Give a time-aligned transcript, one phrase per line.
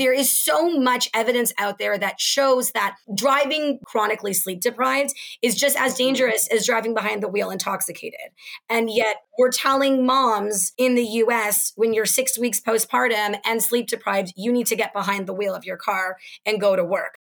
[0.00, 5.54] there is so much evidence out there that shows that driving chronically sleep deprived is
[5.54, 8.30] just as dangerous as driving behind the wheel intoxicated.
[8.70, 13.88] And yet we're telling moms in the US when you're six weeks postpartum and sleep
[13.88, 17.18] deprived, you need to get behind the wheel of your car and go to work.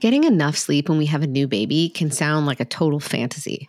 [0.00, 3.68] Getting enough sleep when we have a new baby can sound like a total fantasy.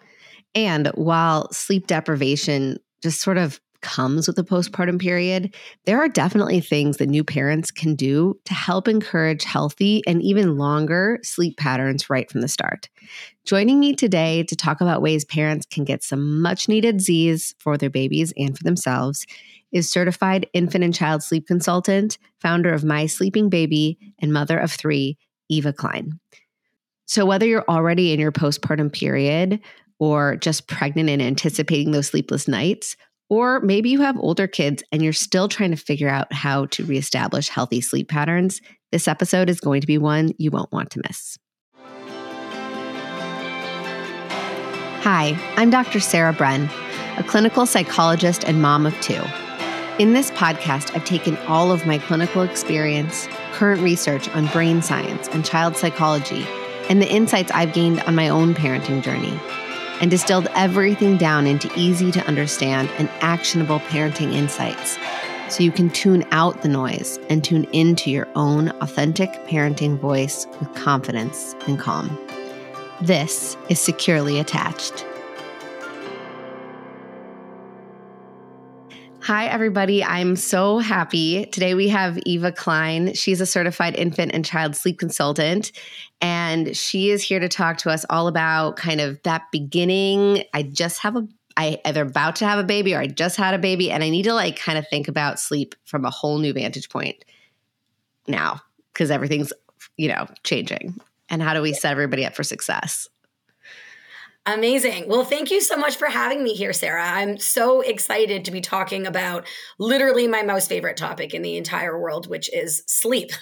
[0.56, 5.54] And while sleep deprivation just sort of comes with the postpartum period,
[5.86, 10.58] there are definitely things that new parents can do to help encourage healthy and even
[10.58, 12.90] longer sleep patterns right from the start.
[13.46, 17.78] Joining me today to talk about ways parents can get some much needed Z's for
[17.78, 19.26] their babies and for themselves
[19.72, 24.72] is certified infant and child sleep consultant, founder of My Sleeping Baby, and mother of
[24.72, 25.18] three,
[25.50, 26.20] Eva Klein.
[27.06, 29.60] So, whether you're already in your postpartum period
[30.02, 32.98] or just pregnant and anticipating those sleepless nights,
[33.30, 36.84] or maybe you have older kids and you're still trying to figure out how to
[36.84, 38.60] reestablish healthy sleep patterns,
[38.92, 41.38] this episode is going to be one you won't want to miss.
[45.04, 46.00] Hi, I'm Dr.
[46.00, 46.68] Sarah Bren,
[47.20, 49.22] a clinical psychologist and mom of two.
[50.00, 55.28] In this podcast, I've taken all of my clinical experience, current research on brain science
[55.28, 56.44] and child psychology,
[56.90, 59.40] and the insights I've gained on my own parenting journey,
[60.02, 64.98] and distilled everything down into easy to understand and actionable parenting insights
[65.48, 70.48] so you can tune out the noise and tune into your own authentic parenting voice
[70.60, 72.18] with confidence and calm.
[73.02, 75.06] This is Securely Attached.
[79.24, 80.04] Hi, everybody.
[80.04, 81.46] I'm so happy.
[81.46, 83.14] Today we have Eva Klein.
[83.14, 85.72] She's a certified infant and child sleep consultant,
[86.22, 90.44] and she is here to talk to us all about kind of that beginning.
[90.56, 93.54] I just have a I either about to have a baby or I just had
[93.54, 96.40] a baby, and I need to like kind of think about sleep from a whole
[96.40, 97.24] new vantage point
[98.28, 98.60] now
[98.92, 99.54] because everything's,
[99.98, 101.00] you know, changing.
[101.30, 103.08] And how do we set everybody up for success?
[104.48, 105.08] Amazing.
[105.08, 107.08] Well, thank you so much for having me here, Sarah.
[107.08, 109.46] I'm so excited to be talking about
[109.78, 113.32] literally my most favorite topic in the entire world, which is sleep.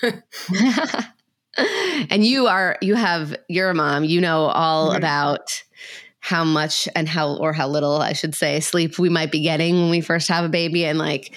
[2.09, 4.98] and you are, you have, you're a mom, you know all mm-hmm.
[4.98, 5.64] about
[6.20, 9.76] how much and how, or how little, I should say, sleep we might be getting
[9.76, 10.84] when we first have a baby.
[10.84, 11.34] And like,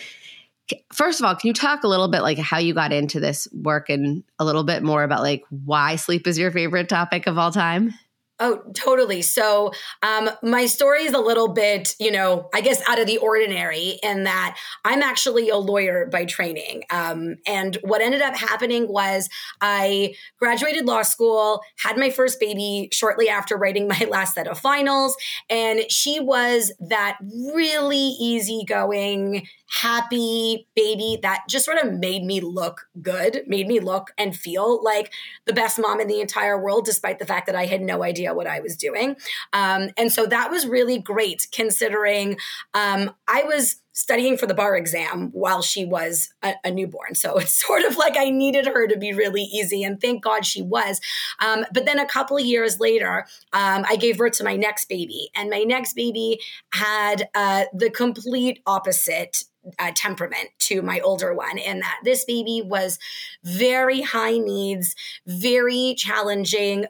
[0.93, 3.47] first of all, can you talk a little bit like how you got into this
[3.53, 7.39] work and a little bit more about like why sleep is your favorite topic of
[7.39, 7.95] all time?
[8.45, 9.23] Oh, totally.
[9.23, 9.71] So,
[10.03, 14.01] um, my story is a little bit, you know, I guess out of the ordinary
[14.03, 16.83] in that I'm actually a lawyer by training.
[16.91, 19.29] Um, and what ended up happening was
[19.61, 24.59] I graduated law school, had my first baby shortly after writing my last set of
[24.59, 25.17] finals.
[25.49, 27.19] And she was that
[27.55, 34.13] really easygoing, happy baby that just sort of made me look good, made me look
[34.19, 35.13] and feel like
[35.47, 38.32] the best mom in the entire world, despite the fact that I had no idea
[38.35, 39.17] what I was doing.
[39.53, 42.39] Um, and so that was really great considering
[42.75, 47.15] um, I was studying for the bar exam while she was a, a, newborn.
[47.15, 50.47] So it's sort of like I needed her to be really easy, and thank God
[50.47, 51.01] she was.
[51.41, 54.87] Um, but then a couple of years later, um, I gave birth to my next
[54.89, 56.41] baby, and my next baby
[56.73, 59.45] had uh, the complete opposite
[59.79, 62.99] uh, temperament to my older one in that this baby was
[63.45, 66.87] very high needs, very challenging,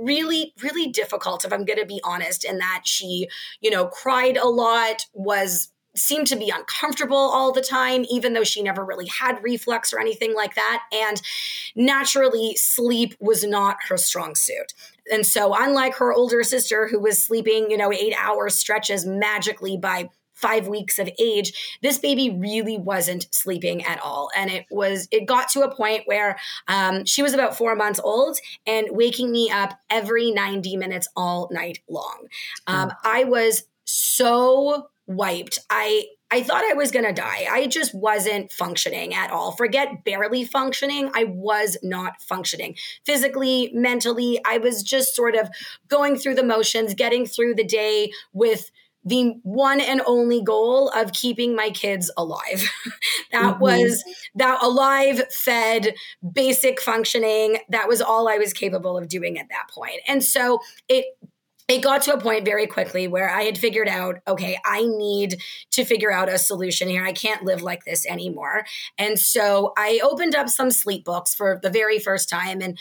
[0.00, 3.28] really really difficult if i'm going to be honest in that she
[3.60, 8.44] you know cried a lot was seemed to be uncomfortable all the time, even though
[8.44, 10.82] she never really had reflux or anything like that.
[10.92, 11.20] And
[11.74, 14.72] naturally, sleep was not her strong suit.
[15.12, 19.76] And so, unlike her older sister, who was sleeping, you know, eight hour stretches magically
[19.76, 24.30] by five weeks of age, this baby really wasn't sleeping at all.
[24.36, 28.00] And it was, it got to a point where um, she was about four months
[28.02, 32.26] old and waking me up every 90 minutes all night long.
[32.66, 35.58] Um, I was so wiped.
[35.68, 37.46] I I thought I was going to die.
[37.50, 39.50] I just wasn't functioning at all.
[39.50, 41.10] Forget barely functioning.
[41.12, 44.40] I was not functioning physically, mentally.
[44.46, 45.50] I was just sort of
[45.88, 48.70] going through the motions, getting through the day with
[49.04, 52.70] the one and only goal of keeping my kids alive.
[53.32, 53.60] that mm-hmm.
[53.60, 54.04] was
[54.34, 55.94] that alive, fed,
[56.32, 57.58] basic functioning.
[57.68, 60.00] That was all I was capable of doing at that point.
[60.06, 61.06] And so it
[61.70, 65.40] it got to a point very quickly where I had figured out, okay, I need
[65.70, 67.04] to figure out a solution here.
[67.04, 68.64] I can't live like this anymore.
[68.98, 72.76] And so I opened up some sleep books for the very first time and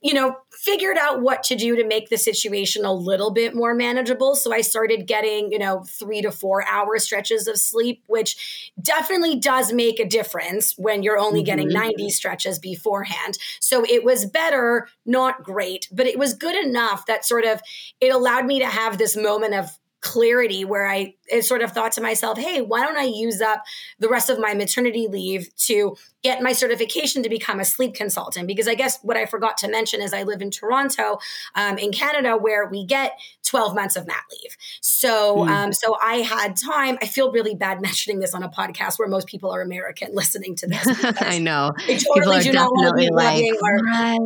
[0.00, 3.74] you know, figured out what to do to make the situation a little bit more
[3.74, 4.34] manageable.
[4.34, 9.38] So I started getting, you know, three to four hour stretches of sleep, which definitely
[9.38, 11.46] does make a difference when you're only mm-hmm.
[11.46, 13.38] getting 90 stretches beforehand.
[13.60, 17.60] So it was better, not great, but it was good enough that sort of
[18.00, 22.00] it allowed me to have this moment of clarity where I sort of thought to
[22.00, 23.62] myself, hey, why don't I use up
[23.98, 28.46] the rest of my maternity leave to get my certification to become a sleep consultant?
[28.46, 31.18] Because I guess what I forgot to mention is I live in Toronto,
[31.54, 33.12] um, in Canada, where we get
[33.52, 34.56] 12 months of mat leave.
[34.80, 35.48] So, mm.
[35.50, 36.96] um, so I had time.
[37.02, 40.56] I feel really bad mentioning this on a podcast where most people are American listening
[40.56, 40.86] to this.
[41.20, 41.72] I know.
[41.86, 44.16] They totally do not want to be like, our,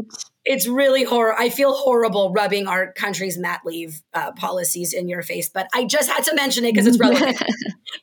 [0.44, 1.34] it's really horror.
[1.36, 5.86] I feel horrible rubbing our country's mat leave uh, policies in your face, but I
[5.86, 7.36] just had to mention it because it's relevant.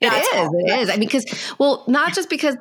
[0.02, 0.28] it is.
[0.34, 0.52] All.
[0.54, 0.90] It is.
[0.90, 2.58] I mean, because well, not just because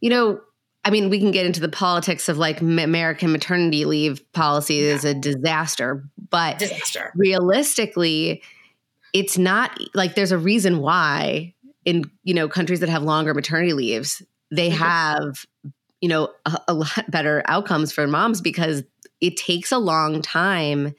[0.00, 0.40] you know.
[0.84, 4.94] I mean, we can get into the politics of like American maternity leave policy yeah.
[4.94, 7.12] is a disaster, but disaster.
[7.14, 8.42] realistically,
[9.12, 11.54] it's not like there's a reason why
[11.84, 14.82] in you know countries that have longer maternity leaves they mm-hmm.
[14.82, 15.46] have
[16.00, 18.82] you know a, a, lot better outcomes for moms because
[19.20, 20.94] it takes a long time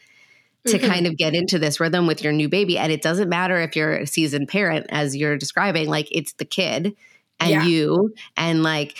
[0.65, 0.87] to mm-hmm.
[0.87, 2.77] kind of get into this rhythm with your new baby.
[2.77, 6.45] And it doesn't matter if you're a seasoned parent, as you're describing, like it's the
[6.45, 6.95] kid
[7.39, 7.63] and yeah.
[7.63, 8.95] you and like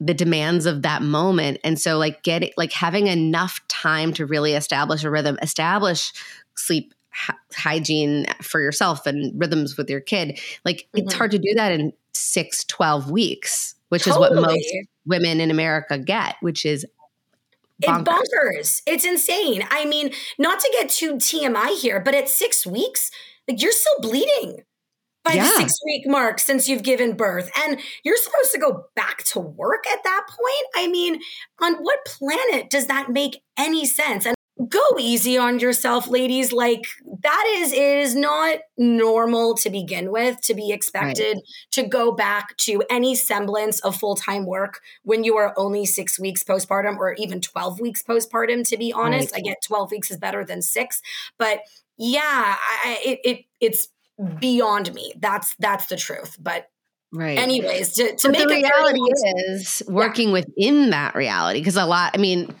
[0.00, 1.58] the demands of that moment.
[1.64, 6.12] And so like getting like having enough time to really establish a rhythm, establish
[6.54, 6.92] sleep
[7.54, 10.38] hygiene for yourself and rhythms with your kid.
[10.64, 11.06] Like mm-hmm.
[11.06, 14.26] it's hard to do that in six, 12 weeks, which totally.
[14.26, 14.74] is what most
[15.06, 16.84] women in America get, which is
[17.82, 17.98] Bonkers.
[17.98, 18.82] It's bonkers.
[18.86, 19.62] It's insane.
[19.70, 23.10] I mean, not to get too TMI here, but at six weeks,
[23.46, 24.62] like you're still bleeding
[25.26, 25.42] by yeah.
[25.42, 27.50] the six week mark since you've given birth.
[27.64, 30.66] And you're supposed to go back to work at that point.
[30.76, 31.20] I mean,
[31.60, 34.26] on what planet does that make any sense?
[34.26, 34.36] And
[34.70, 36.86] go easy on yourself ladies like
[37.22, 41.42] that is is not normal to begin with to be expected right.
[41.70, 46.42] to go back to any semblance of full-time work when you are only 6 weeks
[46.42, 49.40] postpartum or even 12 weeks postpartum to be honest right.
[49.40, 51.02] i get 12 weeks is better than 6
[51.36, 51.60] but
[51.98, 53.88] yeah I, it, it it's
[54.38, 56.68] beyond me that's that's the truth but
[57.12, 57.38] Right.
[57.38, 59.00] Anyways, to, to make the reality
[59.48, 60.32] is working yeah.
[60.34, 62.10] within that reality because a lot.
[62.14, 62.54] I mean,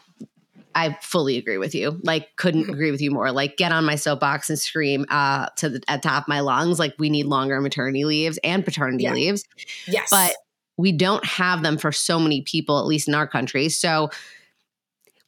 [0.74, 1.98] I fully agree with you.
[2.04, 2.72] Like, couldn't mm-hmm.
[2.72, 3.32] agree with you more.
[3.32, 6.78] Like, get on my soapbox and scream uh, to the at top of my lungs.
[6.78, 9.12] Like, we need longer maternity leaves and paternity yeah.
[9.12, 9.44] leaves.
[9.86, 10.34] Yes, but
[10.76, 13.68] we don't have them for so many people, at least in our country.
[13.68, 14.10] So,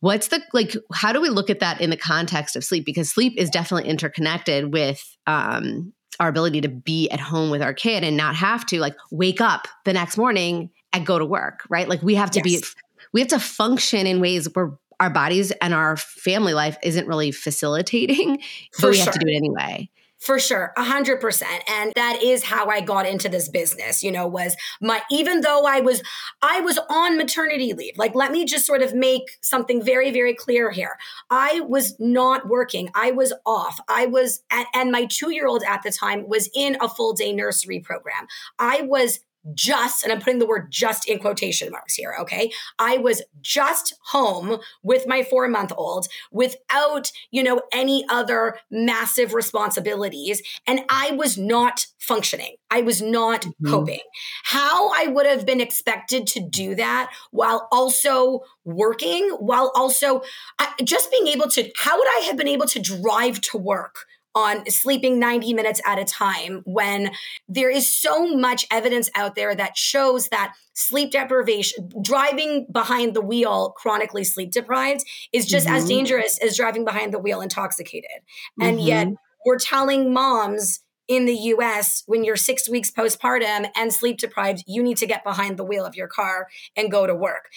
[0.01, 0.77] what's the like?
[0.93, 2.85] How do we look at that in the context of sleep?
[2.85, 7.75] Because sleep is definitely interconnected with um, our ability to be at home with our
[7.75, 11.65] kid and not have to like wake up the next morning and go to work.
[11.69, 11.89] Right?
[11.89, 12.61] Like, we have to yes.
[12.61, 12.67] be
[13.13, 17.31] we have to function in ways where our bodies and our family life isn't really
[17.31, 18.39] facilitating,
[18.73, 19.05] For but we sure.
[19.05, 19.89] have to do it anyway.
[20.19, 21.63] For sure, a hundred percent.
[21.71, 25.65] And that is how I got into this business, you know, was my, even though
[25.65, 26.03] I was,
[26.43, 30.35] I was on maternity leave, like, let me just sort of make something very, very
[30.35, 30.97] clear here.
[31.31, 32.91] I was not working.
[32.97, 33.79] I was off.
[33.89, 37.13] I was, at, and my two year old at the time was in a full
[37.13, 38.27] day nursery program.
[38.59, 39.21] I was
[39.55, 42.51] just, and I'm putting the word just in quotation marks here, okay?
[42.79, 49.35] I was just home with my four month old without, you know, any other massive
[49.35, 50.43] responsibilities.
[50.67, 52.57] And I was not functioning.
[52.71, 53.71] I was not mm-hmm.
[53.71, 54.01] coping.
[54.45, 60.23] How I would have been expected to do that while also working, while also
[60.85, 64.07] just being able to, how would I have been able to drive to work?
[64.39, 67.11] On sleeping 90 minutes at a time when
[67.49, 73.21] there is so much evidence out there that shows that sleep deprivation, driving behind the
[73.21, 75.77] wheel chronically sleep deprived is just mm-hmm.
[75.77, 78.11] as dangerous as driving behind the wheel intoxicated.
[78.61, 78.63] Mm-hmm.
[78.63, 79.09] And yet
[79.45, 84.83] we're telling moms in the US, when you're six weeks postpartum and sleep deprived, you
[84.83, 87.49] need to get behind the wheel of your car and go to work.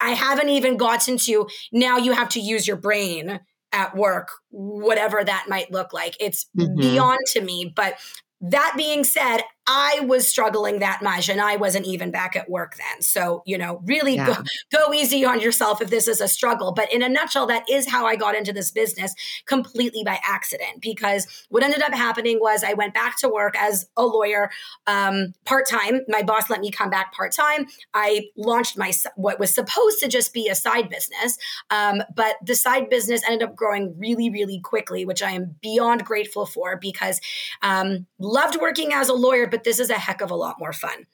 [0.00, 3.40] I haven't even gotten to now you have to use your brain
[3.72, 6.16] at work, whatever that might look like.
[6.20, 6.76] It's mm-hmm.
[6.76, 7.72] beyond to me.
[7.74, 7.98] But
[8.40, 12.76] that being said, I was struggling that much and I wasn't even back at work
[12.76, 13.02] then.
[13.02, 14.26] So, you know, really yeah.
[14.26, 14.42] go,
[14.86, 16.72] go easy on yourself if this is a struggle.
[16.72, 20.80] But in a nutshell, that is how I got into this business completely by accident
[20.80, 24.50] because what ended up happening was I went back to work as a lawyer
[24.86, 26.00] um, part time.
[26.08, 27.66] My boss let me come back part time.
[27.92, 31.36] I launched my what was supposed to just be a side business,
[31.68, 36.06] um, but the side business ended up growing really, really quickly, which I am beyond
[36.06, 37.20] grateful for because
[37.60, 40.56] um, loved working as a lawyer, but but this is a heck of a lot
[40.60, 41.06] more fun.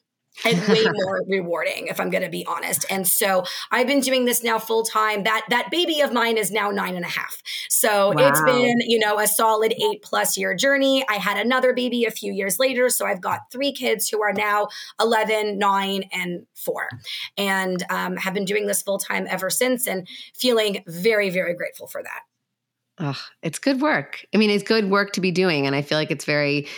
[0.44, 4.24] and way more rewarding if i'm going to be honest and so i've been doing
[4.24, 7.40] this now full time that that baby of mine is now nine and a half
[7.68, 8.28] so wow.
[8.28, 12.10] it's been you know a solid eight plus year journey i had another baby a
[12.10, 14.66] few years later so i've got three kids who are now
[15.00, 16.88] 11 9 and 4
[17.38, 21.86] and um, have been doing this full time ever since and feeling very very grateful
[21.86, 22.22] for that
[22.98, 24.24] Oh, it's good work.
[24.32, 25.66] I mean, it's good work to be doing.
[25.66, 26.68] And I feel like it's very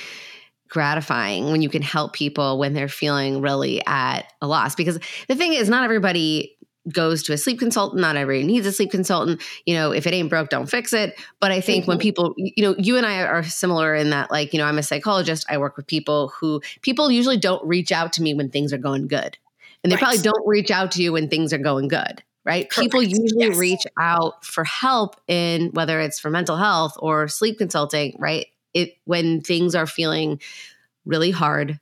[0.68, 4.74] gratifying when you can help people when they're feeling really at a loss.
[4.74, 6.56] Because the thing is, not everybody
[6.92, 8.00] goes to a sleep consultant.
[8.00, 9.42] Not everybody needs a sleep consultant.
[9.64, 11.18] You know, if it ain't broke, don't fix it.
[11.40, 11.92] But I think mm-hmm.
[11.92, 14.78] when people, you know, you and I are similar in that, like, you know, I'm
[14.78, 15.46] a psychologist.
[15.48, 18.78] I work with people who people usually don't reach out to me when things are
[18.78, 19.36] going good.
[19.82, 20.02] And they right.
[20.02, 22.70] probably don't reach out to you when things are going good right?
[22.70, 22.84] Correct.
[22.84, 23.58] People usually yes.
[23.58, 28.46] reach out for help in whether it's for mental health or sleep consulting, right?
[28.76, 30.40] It when things are feeling
[31.06, 31.80] really hard,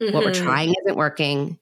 [0.00, 0.14] mm-hmm.
[0.14, 0.44] what we're mm-hmm.
[0.44, 1.58] trying isn't working.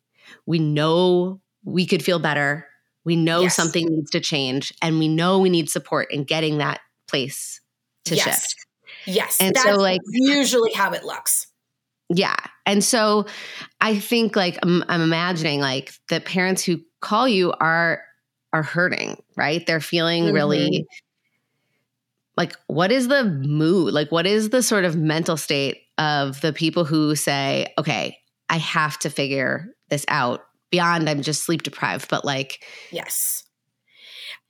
[0.46, 2.66] We know we could feel better.
[3.04, 3.56] We know yes.
[3.56, 7.60] something needs to change and we know we need support in getting that place
[8.06, 8.24] to yes.
[8.24, 8.56] shift.
[9.06, 9.38] Yes.
[9.40, 11.46] And so like usually how it looks.
[12.08, 12.36] Yeah.
[12.66, 13.26] And so
[13.80, 18.02] I think like I'm, I'm imagining like the parents who call you are
[18.52, 19.64] are hurting, right?
[19.64, 20.34] They're feeling mm-hmm.
[20.34, 20.86] really
[22.36, 23.92] like what is the mood?
[23.92, 28.18] Like what is the sort of mental state of the people who say, "Okay,
[28.48, 33.44] I have to figure this out beyond I'm just sleep deprived, but like Yes.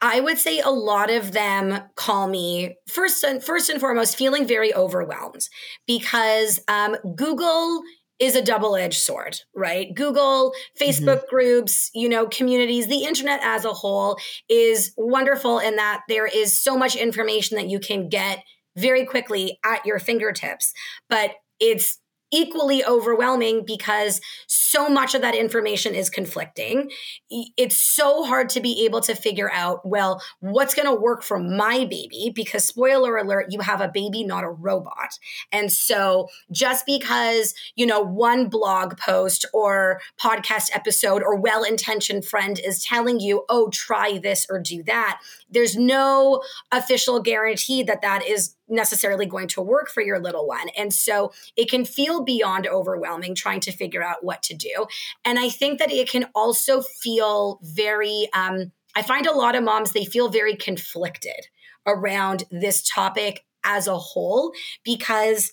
[0.02, 4.46] I would say a lot of them call me first and first and foremost feeling
[4.46, 5.46] very overwhelmed
[5.86, 7.82] because um, Google
[8.20, 9.94] is a double edged sword, right?
[9.94, 11.30] Google, Facebook mm-hmm.
[11.30, 16.62] groups, you know, communities, the internet as a whole is wonderful in that there is
[16.62, 18.44] so much information that you can get
[18.76, 20.72] very quickly at your fingertips.
[21.08, 21.99] But it's
[22.32, 26.90] equally overwhelming because so much of that information is conflicting.
[27.30, 31.38] It's so hard to be able to figure out, well, what's going to work for
[31.38, 32.32] my baby?
[32.34, 35.18] Because, spoiler alert, you have a baby, not a robot.
[35.50, 42.24] And so, just because, you know, one blog post or podcast episode or well intentioned
[42.24, 45.20] friend is telling you, oh, try this or do that,
[45.50, 46.42] there's no
[46.72, 50.68] official guarantee that that is necessarily going to work for your little one.
[50.76, 54.86] And so it can feel beyond overwhelming trying to figure out what to do.
[55.24, 59.64] And I think that it can also feel very, um, I find a lot of
[59.64, 61.48] moms, they feel very conflicted
[61.86, 64.52] around this topic as a whole
[64.84, 65.52] because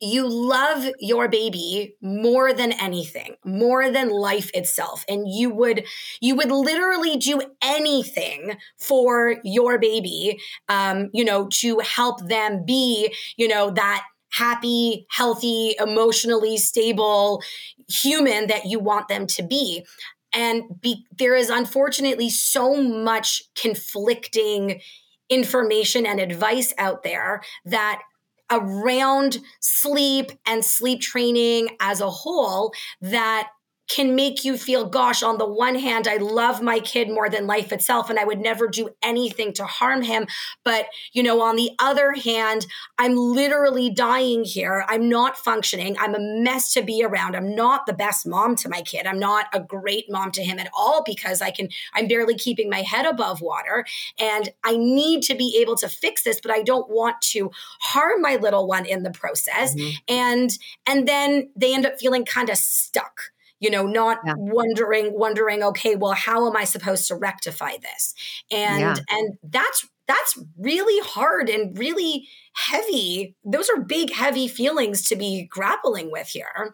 [0.00, 5.04] you love your baby more than anything more than life itself.
[5.08, 5.84] And you would
[6.20, 10.38] you would literally do anything for your baby
[10.68, 17.42] um you know to help them be you know that happy healthy emotionally stable
[17.88, 19.84] human that you want them to be.
[20.32, 24.80] And be, there is unfortunately so much conflicting
[25.28, 28.02] information and advice out there that
[28.50, 33.48] around sleep and sleep training as a whole that
[33.90, 37.48] can make you feel, gosh, on the one hand, I love my kid more than
[37.48, 40.28] life itself, and I would never do anything to harm him.
[40.64, 42.66] But, you know, on the other hand,
[42.98, 44.84] I'm literally dying here.
[44.88, 45.96] I'm not functioning.
[45.98, 47.34] I'm a mess to be around.
[47.34, 49.06] I'm not the best mom to my kid.
[49.06, 52.70] I'm not a great mom to him at all because I can, I'm barely keeping
[52.70, 53.84] my head above water.
[54.20, 58.22] And I need to be able to fix this, but I don't want to harm
[58.22, 59.74] my little one in the process.
[59.74, 59.90] Mm-hmm.
[60.06, 60.50] And,
[60.86, 64.34] and then they end up feeling kind of stuck you know not yeah.
[64.36, 68.14] wondering wondering okay well how am i supposed to rectify this
[68.50, 68.96] and yeah.
[69.10, 75.46] and that's that's really hard and really heavy those are big heavy feelings to be
[75.48, 76.72] grappling with here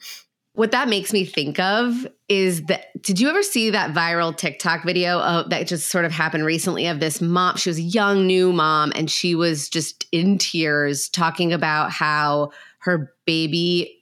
[0.57, 4.85] what that makes me think of is that did you ever see that viral TikTok
[4.85, 7.57] video of, that just sort of happened recently of this mom?
[7.57, 12.53] She was a young new mom and she was just in tears talking about how
[12.79, 13.96] her baby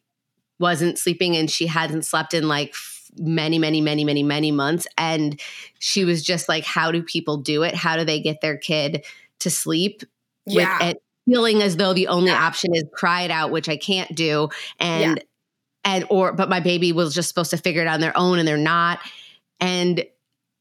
[0.59, 2.75] wasn't sleeping and she hadn't slept in like
[3.19, 4.87] many, many, many, many, many months.
[4.99, 5.41] And
[5.79, 7.75] she was just like, how do people do it?
[7.75, 9.05] How do they get their kid
[9.41, 10.03] to sleep?
[10.47, 10.79] Yeah.
[10.79, 12.47] With it feeling as though the only yeah.
[12.47, 14.49] option is cry it out, which I can't do.
[14.79, 15.23] And, yeah.
[15.85, 18.39] and, or, but my baby was just supposed to figure it out on their own
[18.39, 19.01] and they're not.
[19.61, 20.05] And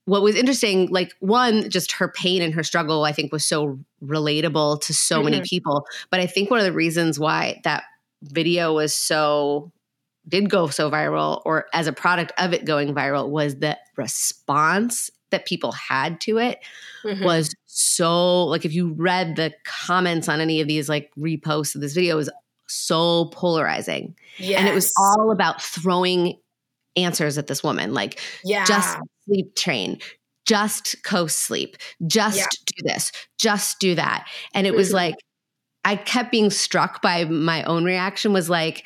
[0.05, 3.79] what was interesting, like one, just her pain and her struggle, I think was so
[4.03, 5.31] relatable to so mm-hmm.
[5.31, 5.85] many people.
[6.09, 7.83] But I think one of the reasons why that
[8.21, 9.71] video was so
[10.27, 15.09] did go so viral or as a product of it going viral was the response
[15.31, 16.59] that people had to it
[17.03, 17.23] mm-hmm.
[17.23, 21.81] was so like if you read the comments on any of these like reposts of
[21.81, 22.29] this video was
[22.67, 24.59] so polarizing yes.
[24.59, 26.37] and it was all about throwing
[26.95, 28.63] answers at this woman like yeah.
[28.65, 29.99] just sleep train
[30.45, 32.45] just co-sleep just yeah.
[32.67, 34.77] do this just do that and it mm-hmm.
[34.77, 35.15] was like
[35.83, 38.85] i kept being struck by my own reaction was like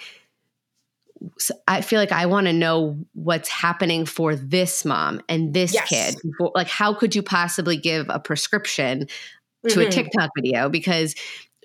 [1.67, 5.89] I feel like I want to know what's happening for this mom and this yes.
[5.89, 6.15] kid.
[6.55, 9.07] Like, how could you possibly give a prescription
[9.67, 9.81] to mm-hmm.
[9.81, 10.69] a TikTok video?
[10.69, 11.15] Because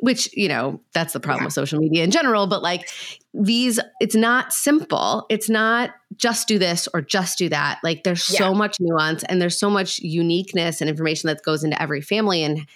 [0.02, 1.46] which you know that's the problem yeah.
[1.46, 2.88] with social media in general but like
[3.34, 8.28] these it's not simple it's not just do this or just do that like there's
[8.32, 8.38] yeah.
[8.38, 12.42] so much nuance and there's so much uniqueness and information that goes into every family
[12.42, 12.66] and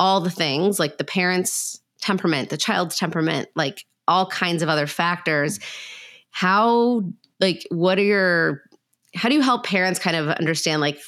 [0.00, 4.88] all the things like the parents temperament the child's temperament like all kinds of other
[4.88, 5.60] factors
[6.34, 7.00] how
[7.38, 8.62] like what are your
[9.14, 10.98] how do you help parents kind of understand like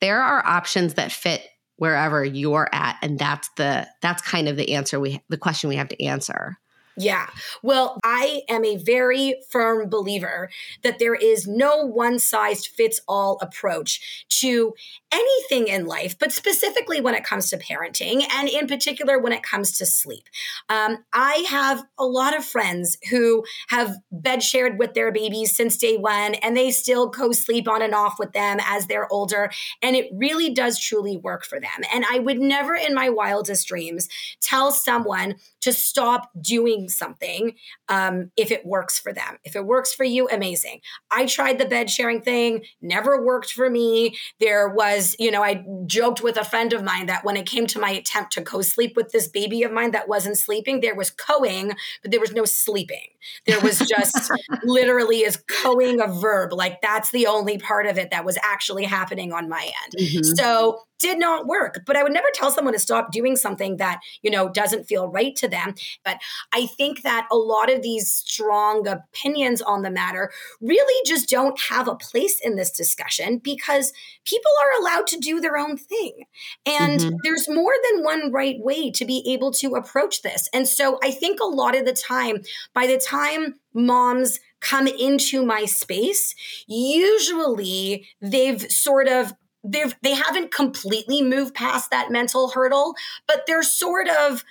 [0.00, 1.46] there are options that fit
[1.76, 5.76] wherever you're at and that's the that's kind of the answer we the question we
[5.76, 6.58] have to answer
[6.96, 7.28] yeah.
[7.62, 10.50] Well, I am a very firm believer
[10.82, 14.74] that there is no one size fits all approach to
[15.12, 19.42] anything in life, but specifically when it comes to parenting and in particular when it
[19.42, 20.24] comes to sleep.
[20.68, 25.76] Um, I have a lot of friends who have bed shared with their babies since
[25.76, 29.50] day one and they still co sleep on and off with them as they're older.
[29.82, 31.70] And it really does truly work for them.
[31.92, 34.08] And I would never in my wildest dreams
[34.40, 37.54] tell someone to stop doing something
[37.88, 39.38] um, if it works for them.
[39.44, 40.80] If it works for you, amazing.
[41.10, 44.16] I tried the bed sharing thing, never worked for me.
[44.40, 47.66] There was, you know, I joked with a friend of mine that when it came
[47.68, 50.94] to my attempt to co sleep with this baby of mine that wasn't sleeping, there
[50.94, 53.08] was coing, but there was no sleeping.
[53.46, 54.30] There was just
[54.64, 56.52] literally is coing a verb.
[56.52, 59.94] Like that's the only part of it that was actually happening on my end.
[59.98, 60.22] Mm-hmm.
[60.34, 61.82] So did not work.
[61.84, 65.08] But I would never tell someone to stop doing something that, you know, doesn't feel
[65.08, 65.74] right to them.
[66.04, 66.18] But
[66.52, 70.30] I think that a lot of these strong opinions on the matter
[70.60, 73.92] really just don't have a place in this discussion because
[74.24, 76.24] people are allowed to do their own thing.
[76.64, 77.16] And mm-hmm.
[77.24, 80.48] there's more than one right way to be able to approach this.
[80.54, 82.42] And so I think a lot of the time,
[82.72, 86.34] by the time moms come into my space,
[86.68, 92.94] usually they've sort of they've they haven't completely moved past that mental hurdle,
[93.26, 94.44] but they're sort of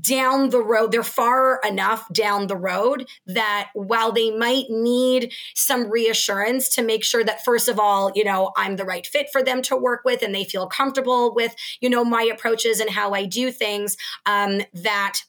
[0.00, 5.90] down the road, they're far enough down the road that while they might need some
[5.90, 9.42] reassurance to make sure that, first of all, you know, I'm the right fit for
[9.42, 13.12] them to work with and they feel comfortable with, you know, my approaches and how
[13.12, 15.20] I do things, um, that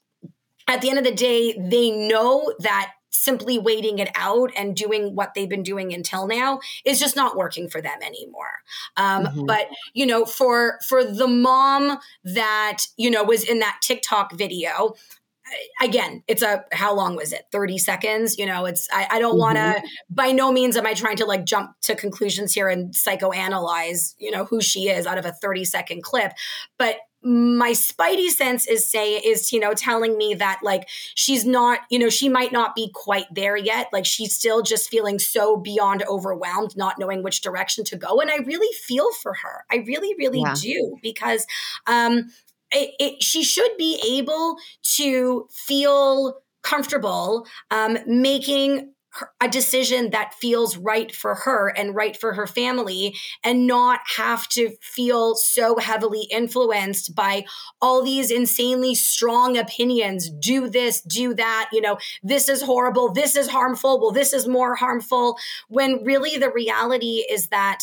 [0.68, 2.92] at the end of the day, they know that
[3.22, 7.38] simply waiting it out and doing what they've been doing until now is just not
[7.38, 8.64] working for them anymore
[8.98, 9.46] um, mm-hmm.
[9.46, 14.96] but you know for for the mom that you know was in that tiktok video
[15.82, 19.34] again it's a how long was it 30 seconds you know it's i, I don't
[19.34, 19.40] mm-hmm.
[19.40, 22.94] want to by no means am i trying to like jump to conclusions here and
[22.94, 26.32] psychoanalyze you know who she is out of a 30 second clip
[26.78, 31.82] but my spidey sense is say is you know telling me that like she's not
[31.90, 33.90] you know she might not be quite there yet.
[33.94, 38.20] Like she's still just feeling so beyond overwhelmed not knowing which direction to go.
[38.20, 39.66] And i really feel for her.
[39.72, 40.56] I really really yeah.
[40.56, 41.46] do because
[41.88, 42.32] um
[42.74, 44.56] it, it, she should be able
[44.96, 48.94] to feel comfortable um, making
[49.42, 54.48] a decision that feels right for her and right for her family and not have
[54.50, 57.44] to feel so heavily influenced by
[57.82, 63.36] all these insanely strong opinions do this do that you know this is horrible this
[63.36, 67.80] is harmful well this is more harmful when really the reality is that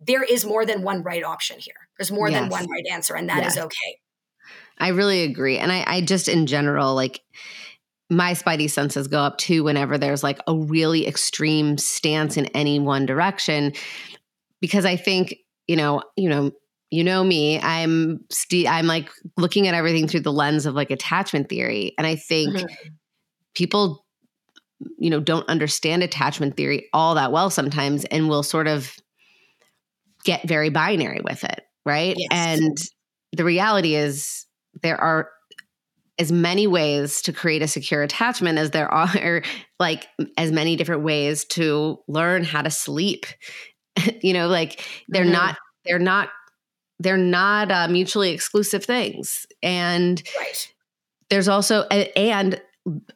[0.00, 2.40] there is more than one right option here there's more yes.
[2.40, 3.56] than one right answer and that yes.
[3.56, 3.98] is okay
[4.78, 7.22] i really agree and I, I just in general like
[8.10, 12.78] my spidey senses go up too whenever there's like a really extreme stance in any
[12.78, 13.72] one direction
[14.60, 16.50] because i think you know you know
[16.90, 20.90] you know me i'm st- i'm like looking at everything through the lens of like
[20.90, 22.88] attachment theory and i think mm-hmm.
[23.54, 24.06] people
[24.96, 28.96] you know don't understand attachment theory all that well sometimes and will sort of
[30.24, 32.28] get very binary with it right yes.
[32.30, 32.78] and
[33.32, 34.46] the reality is
[34.82, 35.28] there are
[36.18, 39.42] as many ways to create a secure attachment as there are
[39.78, 43.26] like as many different ways to learn how to sleep
[44.22, 45.32] you know like they're mm-hmm.
[45.32, 46.28] not they're not
[47.00, 50.72] they're not uh, mutually exclusive things and right.
[51.30, 52.60] there's also and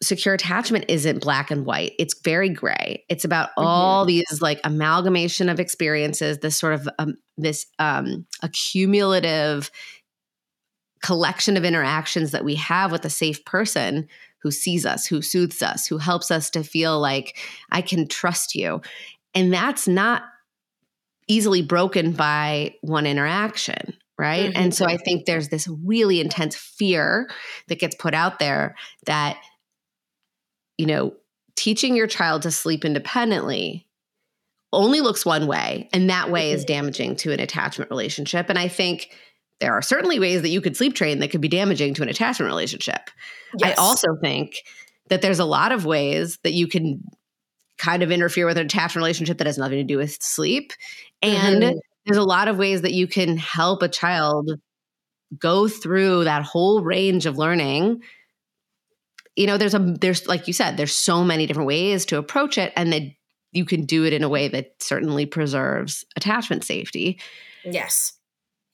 [0.02, 3.66] secure attachment isn't black and white it's very gray it's about mm-hmm.
[3.66, 9.70] all these like amalgamation of experiences this sort of um, this um accumulative
[11.02, 15.62] collection of interactions that we have with a safe person who sees us, who soothes
[15.62, 17.38] us, who helps us to feel like
[17.70, 18.80] I can trust you.
[19.34, 20.22] And that's not
[21.28, 24.50] easily broken by one interaction, right?
[24.50, 24.62] Mm-hmm.
[24.62, 27.30] And so I think there's this really intense fear
[27.68, 28.74] that gets put out there
[29.06, 29.38] that,
[30.76, 31.14] you know,
[31.54, 33.86] teaching your child to sleep independently
[34.72, 36.56] only looks one way, and that way mm-hmm.
[36.56, 38.48] is damaging to an attachment relationship.
[38.48, 39.10] And I think
[39.62, 42.08] there are certainly ways that you could sleep train that could be damaging to an
[42.08, 43.10] attachment relationship.
[43.60, 43.78] Yes.
[43.78, 44.56] I also think
[45.08, 47.04] that there's a lot of ways that you can
[47.78, 50.72] kind of interfere with an attachment relationship that has nothing to do with sleep.
[51.22, 51.78] And mm-hmm.
[52.04, 54.50] there's a lot of ways that you can help a child
[55.38, 58.02] go through that whole range of learning.
[59.36, 62.58] You know, there's a there's like you said, there's so many different ways to approach
[62.58, 63.02] it and that
[63.52, 67.20] you can do it in a way that certainly preserves attachment safety.
[67.64, 68.14] Yes.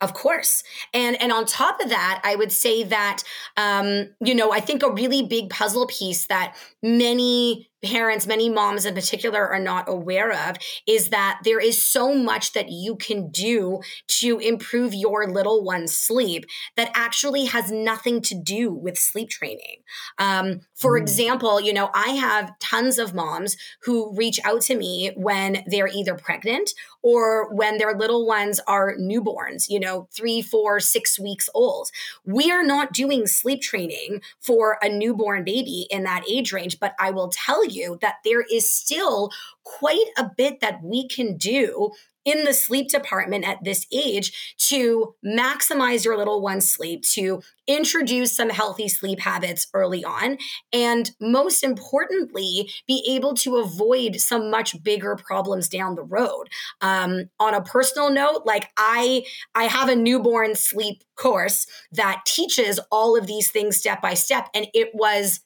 [0.01, 0.63] Of course.
[0.95, 3.23] And and on top of that, I would say that
[3.57, 8.85] um, you know, I think a really big puzzle piece that many parents, many moms
[8.85, 13.31] in particular, are not aware of is that there is so much that you can
[13.31, 16.45] do to improve your little one's sleep
[16.77, 19.83] that actually has nothing to do with sleep training.
[20.19, 21.03] Um, for mm.
[21.03, 25.89] example, you know, I have tons of moms who reach out to me when they're
[25.89, 26.71] either pregnant
[27.03, 31.89] or when their little ones are newborns, you know, three, four, six weeks old.
[32.25, 36.95] We are not doing sleep training for a newborn baby in that age range, but
[36.99, 39.31] I will tell you that there is still
[39.65, 41.91] quite a bit that we can do
[42.29, 48.37] in the sleep department at this age to maximize your little one's sleep, to introduce
[48.37, 50.37] some healthy sleep habits early on,
[50.71, 56.49] and most importantly, be able to avoid some much bigger problems down the road.
[56.83, 62.79] Um, on a personal note, like I, I have a newborn sleep course that teaches
[62.91, 65.41] all of these things step by step, and it was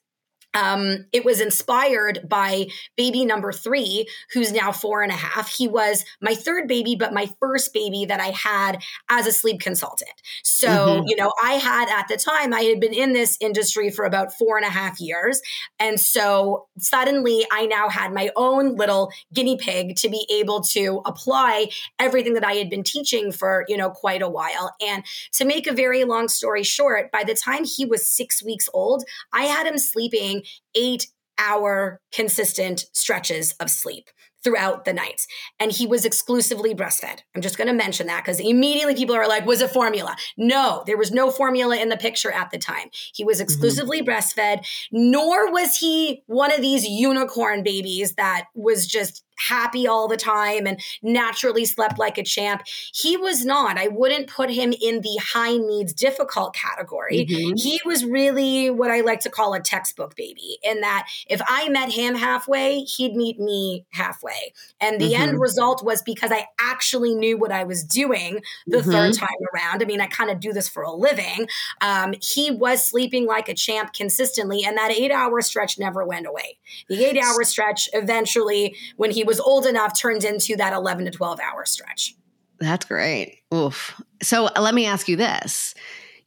[0.53, 5.49] um, it was inspired by baby number three, who's now four and a half.
[5.49, 9.59] He was my third baby, but my first baby that I had as a sleep
[9.59, 10.11] consultant.
[10.43, 11.07] So, mm-hmm.
[11.07, 14.33] you know, I had at the time, I had been in this industry for about
[14.33, 15.41] four and a half years.
[15.79, 21.01] And so suddenly I now had my own little guinea pig to be able to
[21.05, 24.73] apply everything that I had been teaching for, you know, quite a while.
[24.85, 28.69] And to make a very long story short, by the time he was six weeks
[28.73, 30.42] old, I had him sleeping
[30.75, 34.09] eight hour consistent stretches of sleep
[34.43, 35.25] throughout the night.
[35.59, 37.19] And he was exclusively breastfed.
[37.35, 40.15] I'm just going to mention that because immediately people are like, was it formula?
[40.37, 42.89] No, there was no formula in the picture at the time.
[42.91, 43.43] He was mm-hmm.
[43.43, 44.09] exclusively mm-hmm.
[44.09, 50.17] breastfed, nor was he one of these unicorn babies that was just happy all the
[50.17, 52.61] time and naturally slept like a champ.
[52.93, 53.77] He was not.
[53.77, 57.25] I wouldn't put him in the high needs difficult category.
[57.25, 57.55] Mm-hmm.
[57.55, 61.69] He was really what I like to call a textbook baby, in that if I
[61.69, 64.32] met him halfway, he'd meet me halfway.
[64.79, 65.21] And the mm-hmm.
[65.21, 68.91] end result was because I actually knew what I was doing the mm-hmm.
[68.91, 69.81] third time around.
[69.81, 71.47] I mean, I kind of do this for a living.
[71.81, 76.27] Um, he was sleeping like a champ consistently, and that eight hour stretch never went
[76.27, 76.57] away.
[76.89, 81.11] The eight hour stretch eventually, when he was old enough turned into that 11 to
[81.11, 82.15] 12 hour stretch.
[82.59, 83.41] That's great.
[83.53, 84.01] Oof.
[84.21, 85.73] So uh, let me ask you this.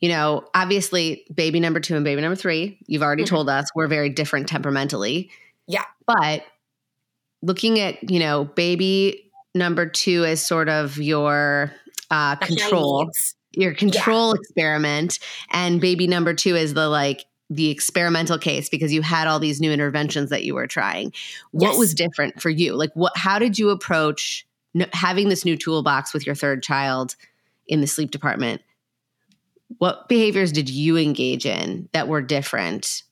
[0.01, 3.35] You know, obviously, baby number two and baby number three, you've already mm-hmm.
[3.35, 5.31] told us we're very different temperamentally.
[5.67, 5.85] Yeah.
[6.07, 6.45] But
[7.47, 11.73] looking at, you know, baby number two as sort of your
[12.11, 13.09] uh, control,
[13.53, 14.41] your control yeah.
[14.41, 15.19] experiment,
[15.51, 19.61] and baby number two is the like the experimental case because you had all these
[19.61, 21.13] new interventions that you were trying.
[21.53, 21.79] What yes.
[21.79, 22.75] was different for you?
[22.75, 24.47] Like what how did you approach
[24.93, 27.15] having this new toolbox with your third child
[27.67, 28.63] in the sleep department?
[29.79, 33.03] What behaviors did you engage in that were different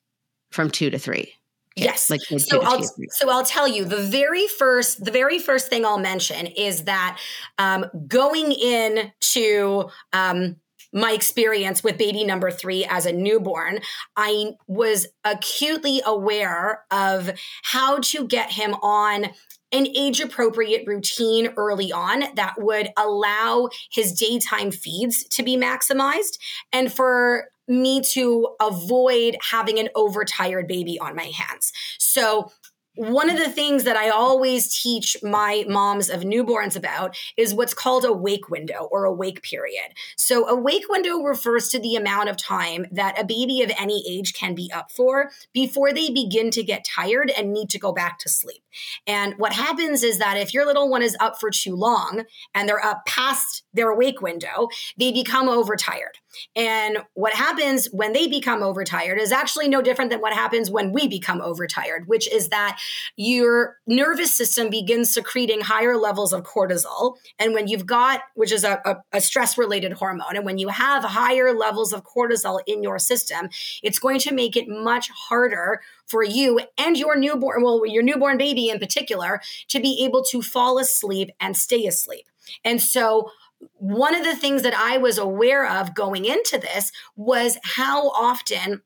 [0.51, 1.33] from 2 to 3?
[1.77, 2.09] Yes.
[2.09, 5.99] Like so I'll so I'll tell you the very first the very first thing I'll
[5.99, 7.19] mention is that
[7.59, 10.57] um, going in to um,
[10.93, 13.81] my experience with baby number three as a newborn,
[14.17, 17.33] I was acutely aware of
[17.65, 19.31] how to get him on
[19.73, 26.39] an age appropriate routine early on that would allow his daytime feeds to be maximized
[26.73, 31.73] and for me to avoid having an overtired baby on my hands.
[31.99, 32.51] So
[32.97, 37.75] one of the things that I always teach my moms of newborns about is what's
[37.75, 39.93] called a wake window or a wake period.
[40.17, 44.05] So, a wake window refers to the amount of time that a baby of any
[44.09, 47.93] age can be up for before they begin to get tired and need to go
[47.93, 48.63] back to sleep.
[49.07, 52.69] And what happens is that if your little one is up for too long and
[52.69, 56.19] they're up past their wake window, they become overtired.
[56.57, 60.93] And what happens when they become overtired is actually no different than what happens when
[60.93, 62.81] we become overtired, which is that
[63.17, 67.17] your nervous system begins secreting higher levels of cortisol.
[67.39, 70.69] And when you've got, which is a, a, a stress related hormone, and when you
[70.69, 73.49] have higher levels of cortisol in your system,
[73.83, 78.39] it's going to make it much harder for you and your newborn, well, your newborn
[78.39, 82.27] baby in particular, to be able to fall asleep and stay asleep.
[82.65, 83.31] And so,
[83.79, 88.83] one of the things that I was aware of going into this was how often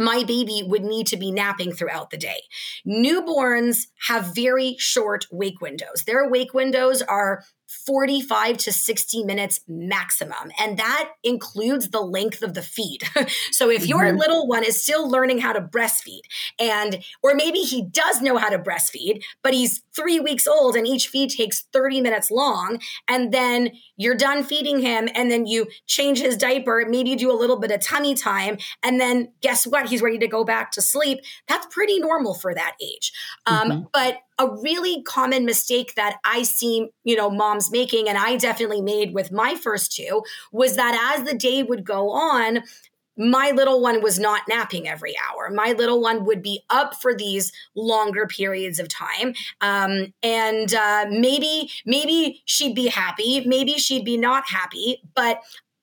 [0.00, 2.42] my baby would need to be napping throughout the day.
[2.86, 6.04] Newborns have very short wake windows.
[6.06, 10.50] Their wake windows are 45 to 60 minutes maximum.
[10.58, 13.02] And that includes the length of the feed.
[13.52, 14.18] so if your mm-hmm.
[14.18, 16.22] little one is still learning how to breastfeed,
[16.58, 20.86] and, or maybe he does know how to breastfeed, but he's three weeks old and
[20.86, 25.66] each feed takes 30 minutes long, and then you're done feeding him, and then you
[25.86, 29.66] change his diaper, maybe you do a little bit of tummy time, and then guess
[29.66, 29.88] what?
[29.88, 31.20] He's ready to go back to sleep.
[31.46, 33.12] That's pretty normal for that age.
[33.46, 33.82] Um, mm-hmm.
[33.92, 38.80] But a really common mistake that I see, you know, moms making, and I definitely
[38.80, 42.62] made with my first two, was that as the day would go on,
[43.18, 45.50] my little one was not napping every hour.
[45.50, 51.06] My little one would be up for these longer periods of time, um, and uh,
[51.10, 55.42] maybe maybe she'd be happy, maybe she'd be not happy, but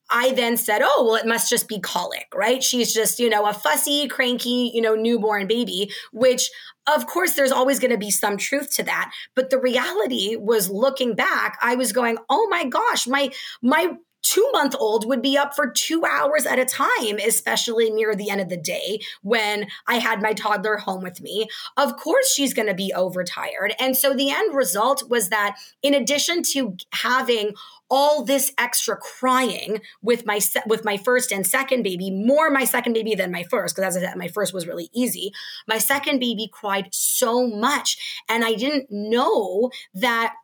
[0.09, 2.63] I then said, oh, well, it must just be colic, right?
[2.63, 6.49] She's just, you know, a fussy, cranky, you know, newborn baby, which
[6.93, 9.11] of course there's always going to be some truth to that.
[9.35, 14.49] But the reality was looking back, I was going, oh my gosh, my, my two
[14.51, 18.41] month old would be up for two hours at a time, especially near the end
[18.41, 21.47] of the day when I had my toddler home with me.
[21.75, 23.73] Of course, she's going to be overtired.
[23.79, 27.53] And so the end result was that in addition to having
[27.89, 32.65] all this extra crying with my se- with my first and second baby, more my
[32.65, 35.31] second baby than my first, because as I said, my first was really easy.
[35.67, 40.35] My second baby cried so much, and I didn't know that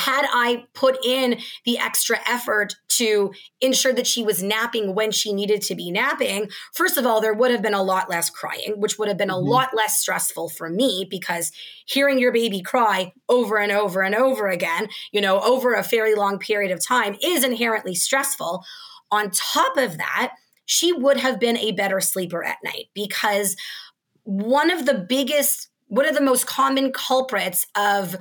[0.00, 5.32] had I put in the extra effort to ensure that she was napping when she
[5.32, 8.74] needed to be napping, first of all, there would have been a lot less crying,
[8.76, 9.46] which would have been mm-hmm.
[9.46, 11.52] a lot less stressful for me because
[11.86, 16.14] hearing your baby cry over and over and over again, you know, over a very
[16.14, 18.64] long period of time is inherently stressful.
[19.10, 20.32] On top of that,
[20.64, 23.56] she would have been a better sleeper at night because
[24.24, 28.16] one of the biggest one of the most common culprits of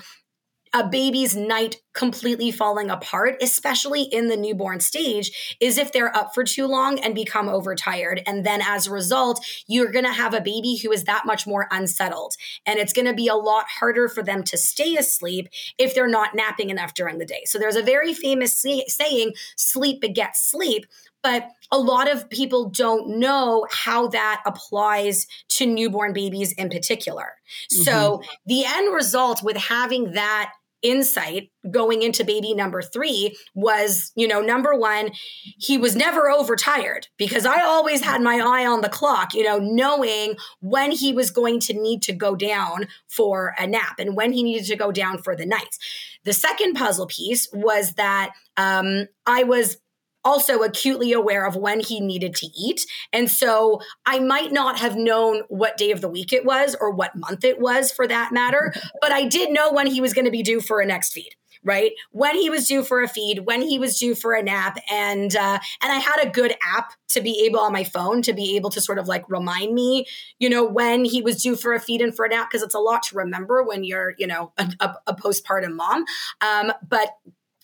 [0.74, 6.34] a baby's night completely falling apart, especially in the newborn stage, is if they're up
[6.34, 8.22] for too long and become overtired.
[8.28, 11.48] And then as a result, you're going to have a baby who is that much
[11.48, 12.36] more unsettled.
[12.66, 16.08] And it's going to be a lot harder for them to stay asleep if they're
[16.08, 17.42] not napping enough during the day.
[17.46, 20.86] So there's a very famous saying, sleep begets sleep.
[21.22, 27.34] But a lot of people don't know how that applies to newborn babies in particular.
[27.74, 27.84] Mm-hmm.
[27.84, 34.28] So the end result with having that insight going into baby number three was, you
[34.28, 35.12] know, number one,
[35.58, 39.60] he was never overtired because I always had my eye on the clock, you know,
[39.60, 44.32] knowing when he was going to need to go down for a nap and when
[44.32, 45.78] he needed to go down for the night.
[46.24, 49.78] The second puzzle piece was that um, I was
[50.24, 52.86] also acutely aware of when he needed to eat.
[53.14, 56.92] And so I might not have known what day of the week it was or
[56.92, 60.26] what month it was for that matter, but I did know when he was going
[60.26, 63.46] to be due for a next feed right when he was due for a feed
[63.46, 66.94] when he was due for a nap and uh, and i had a good app
[67.08, 70.06] to be able on my phone to be able to sort of like remind me
[70.40, 72.76] you know when he was due for a feed and for a nap because it's
[72.76, 76.06] a lot to remember when you're you know a, a, a postpartum mom
[76.42, 77.10] um, but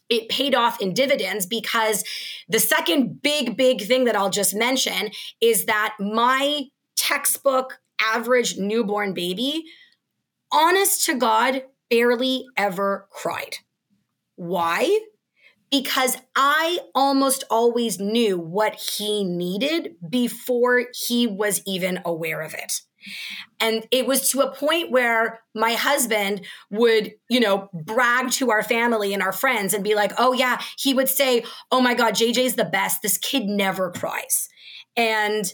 [0.09, 2.03] it paid off in dividends because
[2.47, 5.09] the second big, big thing that I'll just mention
[5.41, 6.63] is that my
[6.95, 9.63] textbook average newborn baby,
[10.51, 13.57] honest to God, barely ever cried.
[14.35, 14.99] Why?
[15.71, 22.81] Because I almost always knew what he needed before he was even aware of it.
[23.59, 28.63] And it was to a point where my husband would, you know, brag to our
[28.63, 32.13] family and our friends and be like, oh, yeah, he would say, oh my God,
[32.13, 33.01] JJ's the best.
[33.01, 34.49] This kid never cries.
[34.97, 35.51] And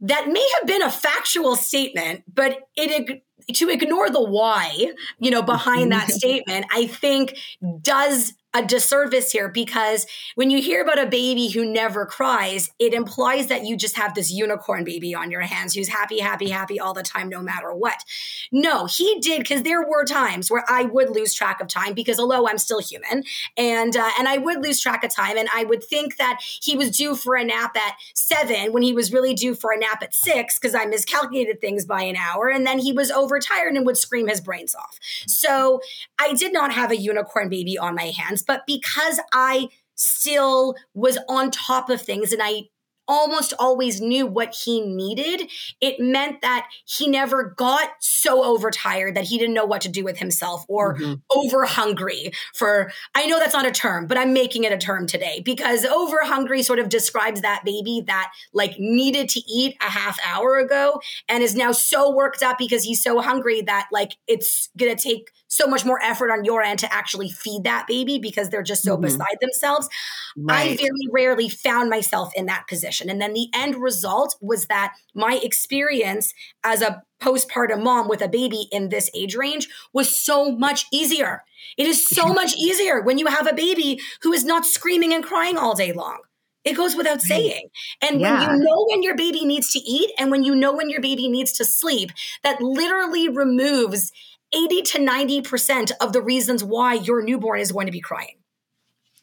[0.00, 3.22] that may have been a factual statement, but it
[3.54, 7.36] to ignore the why, you know, behind that statement, I think
[7.82, 12.92] does a disservice here because when you hear about a baby who never cries, it
[12.92, 16.80] implies that you just have this unicorn baby on your hands who's happy, happy, happy
[16.80, 18.04] all the time, no matter what.
[18.50, 22.18] No, he did because there were times where I would lose track of time because
[22.18, 23.22] although I'm still human,
[23.56, 26.76] and uh, and I would lose track of time, and I would think that he
[26.76, 30.02] was due for a nap at seven when he was really due for a nap
[30.02, 33.86] at six because I miscalculated things by an hour, and then he was overtired and
[33.86, 34.98] would scream his brains off.
[35.26, 35.80] So
[36.18, 41.18] I did not have a unicorn baby on my hands, but because I still was
[41.28, 42.62] on top of things and I
[43.10, 45.50] almost always knew what he needed,
[45.80, 50.04] it meant that he never got so overtired that he didn't know what to do
[50.04, 51.14] with himself or mm-hmm.
[51.36, 55.08] over hungry for I know that's not a term, but I'm making it a term
[55.08, 59.90] today because over hungry sort of describes that baby that like needed to eat a
[59.90, 64.12] half hour ago and is now so worked up because he's so hungry that like
[64.28, 67.86] it's going to take so much more effort on your end to actually feed that
[67.88, 69.02] baby because they're just so mm-hmm.
[69.02, 69.88] beside themselves.
[70.36, 70.70] Right.
[70.70, 73.10] I very rarely found myself in that position.
[73.10, 76.32] And then the end result was that my experience
[76.62, 81.42] as a postpartum mom with a baby in this age range was so much easier.
[81.76, 85.24] It is so much easier when you have a baby who is not screaming and
[85.24, 86.20] crying all day long.
[86.62, 87.70] It goes without saying.
[88.02, 88.38] And yeah.
[88.38, 91.00] when you know when your baby needs to eat and when you know when your
[91.00, 92.10] baby needs to sleep,
[92.42, 94.12] that literally removes
[94.54, 98.36] 80 to 90% of the reasons why your newborn is going to be crying.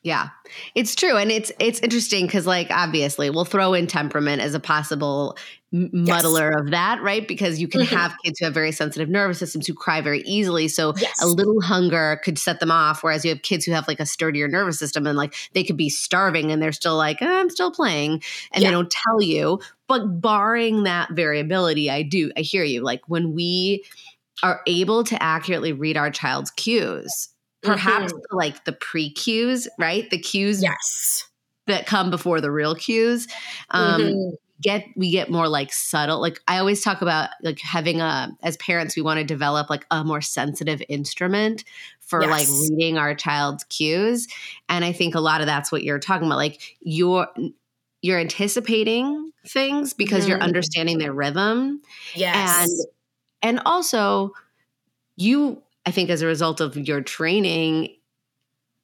[0.04, 0.30] Yeah.
[0.74, 4.60] It's true and it's it's interesting cuz like obviously we'll throw in temperament as a
[4.60, 5.38] possible
[5.72, 6.62] muddler yes.
[6.62, 7.28] of that, right?
[7.28, 7.94] Because you can mm-hmm.
[7.94, 10.70] have kids who have very sensitive nervous systems who cry very easily.
[10.70, 11.22] So yes.
[11.22, 13.04] a little hunger could set them off.
[13.04, 15.76] Whereas you have kids who have like a sturdier nervous system and like they could
[15.76, 18.24] be starving and they're still like, oh, I'm still playing.
[18.54, 18.70] And yeah.
[18.70, 19.60] they don't tell you.
[19.88, 22.82] But barring that variability, I do, I hear you.
[22.82, 23.84] Like when we
[24.44, 27.30] are able to accurately read our child's cues,
[27.62, 28.36] perhaps mm-hmm.
[28.36, 30.10] like the pre cues, right?
[30.10, 31.28] The cues yes.
[31.68, 33.28] that come before the real cues.
[33.70, 34.36] Um, mm-hmm.
[34.60, 36.20] Get we get more like subtle.
[36.20, 39.86] Like I always talk about, like having a as parents, we want to develop like
[39.92, 41.64] a more sensitive instrument
[42.00, 42.32] for yes.
[42.32, 44.28] like reading our child's cues.
[44.68, 46.38] And I think a lot of that's what you're talking about.
[46.38, 47.28] Like you're
[48.02, 50.32] you're anticipating things because mm-hmm.
[50.32, 51.82] you're understanding their rhythm.
[52.16, 52.62] Yes.
[52.62, 52.88] And
[53.42, 54.34] and also,
[55.16, 57.90] you, I think, as a result of your training,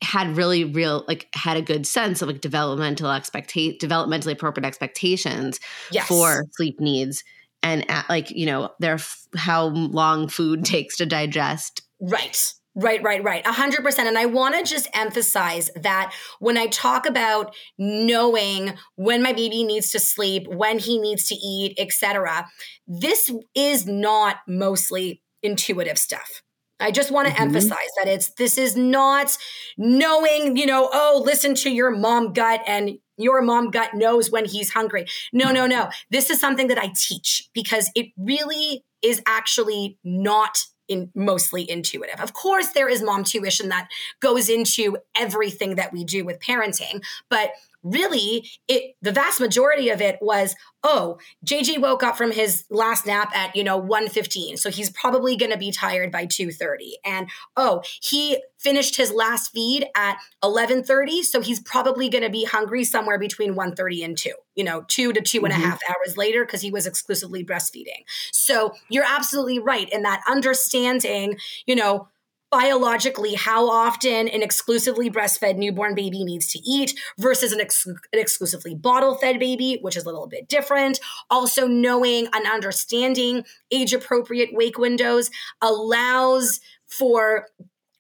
[0.04, 5.62] had really real like had a good sense of like developmental expectation developmentally appropriate expectations
[5.92, 6.06] yes.
[6.08, 7.24] for sleep needs
[7.64, 9.00] and at, like you know their
[9.36, 13.46] how long food takes to digest right Right, right, right.
[13.46, 14.08] A hundred percent.
[14.08, 19.64] And I want to just emphasize that when I talk about knowing when my baby
[19.64, 22.48] needs to sleep, when he needs to eat, etc.,
[22.88, 26.42] this is not mostly intuitive stuff.
[26.80, 27.44] I just want to mm-hmm.
[27.44, 29.38] emphasize that it's this is not
[29.78, 34.46] knowing, you know, oh, listen to your mom gut and your mom gut knows when
[34.46, 35.06] he's hungry.
[35.32, 35.90] No, no, no.
[36.10, 40.58] This is something that I teach because it really is actually not
[40.94, 42.20] in mostly intuitive.
[42.22, 43.90] Of course, there is mom tuition that
[44.22, 47.52] goes into everything that we do with parenting, but
[47.84, 53.06] really it the vast majority of it was oh jj woke up from his last
[53.06, 57.30] nap at you know 1.15 so he's probably going to be tired by 2.30 and
[57.58, 62.84] oh he finished his last feed at 11.30 so he's probably going to be hungry
[62.84, 65.66] somewhere between 1.30 and 2 you know two to two and a mm-hmm.
[65.66, 71.38] half hours later because he was exclusively breastfeeding so you're absolutely right in that understanding
[71.66, 72.08] you know
[72.54, 77.98] biologically how often an exclusively breastfed newborn baby needs to eat versus an, ex- an
[78.14, 81.00] exclusively bottle fed baby, which is a little bit different.
[81.32, 87.48] Also, knowing and understanding age appropriate wake windows allows for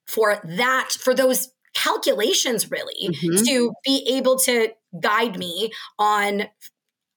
[0.05, 3.43] for that for those calculations really mm-hmm.
[3.43, 4.69] to be able to
[5.01, 6.43] guide me on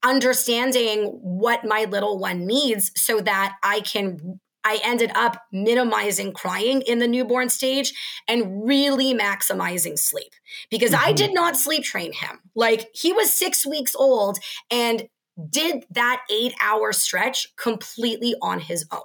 [0.03, 6.83] understanding what my little one needs so that I can I ended up minimizing crying
[6.83, 7.95] in the newborn stage
[8.27, 10.33] and really maximizing sleep
[10.71, 11.09] because mm-hmm.
[11.09, 12.41] I did not sleep train him.
[12.57, 15.09] Like he was six weeks old and
[15.49, 19.03] did that eight hour stretch completely on his own.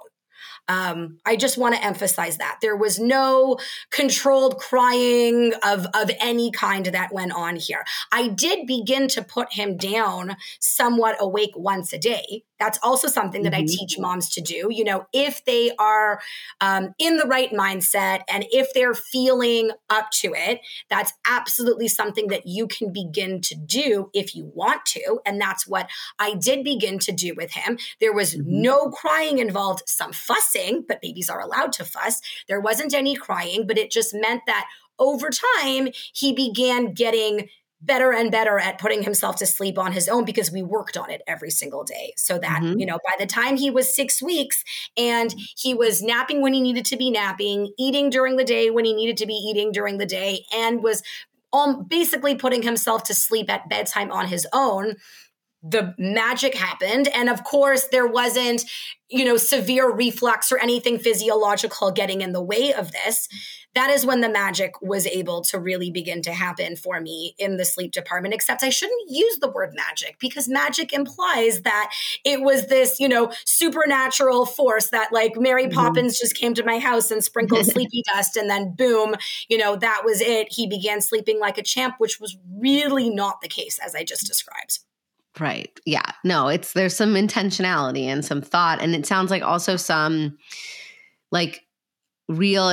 [0.68, 3.58] Um, I just want to emphasize that there was no
[3.90, 7.84] controlled crying of of any kind that went on here.
[8.10, 13.42] I did begin to put him down somewhat awake once a day that's also something
[13.42, 13.62] that mm-hmm.
[13.62, 14.68] I teach moms to do.
[14.70, 16.20] You know, if they are
[16.60, 22.28] um, in the right mindset and if they're feeling up to it, that's absolutely something
[22.28, 25.18] that you can begin to do if you want to.
[25.26, 25.88] And that's what
[26.20, 27.78] I did begin to do with him.
[27.98, 28.62] There was mm-hmm.
[28.62, 32.20] no crying involved, some fussing, but babies are allowed to fuss.
[32.46, 37.48] There wasn't any crying, but it just meant that over time, he began getting
[37.82, 41.10] better and better at putting himself to sleep on his own because we worked on
[41.10, 42.14] it every single day.
[42.16, 42.78] So that, mm-hmm.
[42.78, 44.62] you know, by the time he was six weeks
[44.96, 48.84] and he was napping when he needed to be napping, eating during the day when
[48.84, 51.02] he needed to be eating during the day, and was
[51.52, 54.96] um, basically putting himself to sleep at bedtime on his own
[55.62, 58.64] the magic happened and of course there wasn't
[59.08, 63.28] you know severe reflux or anything physiological getting in the way of this
[63.74, 67.56] that is when the magic was able to really begin to happen for me in
[67.56, 71.92] the sleep department except i shouldn't use the word magic because magic implies that
[72.24, 75.74] it was this you know supernatural force that like mary mm-hmm.
[75.74, 79.14] poppins just came to my house and sprinkled sleepy dust and then boom
[79.48, 83.40] you know that was it he began sleeping like a champ which was really not
[83.40, 84.80] the case as i just described
[85.40, 85.70] Right.
[85.86, 86.04] Yeah.
[86.24, 90.36] No, it's there's some intentionality and some thought and it sounds like also some
[91.30, 91.64] like
[92.28, 92.68] real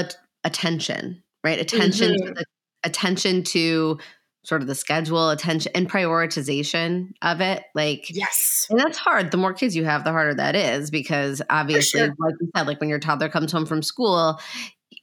[0.50, 1.60] attention, right?
[1.60, 2.28] Attention mm-hmm.
[2.28, 2.46] to the
[2.84, 4.00] attention to
[4.44, 7.64] sort of the schedule, attention and prioritization of it.
[7.76, 8.68] Like Yes.
[8.70, 9.32] And that's hard.
[9.32, 12.16] The more kids you have, the harder that is because obviously sure.
[12.20, 14.40] like you said like when your toddler comes home from school,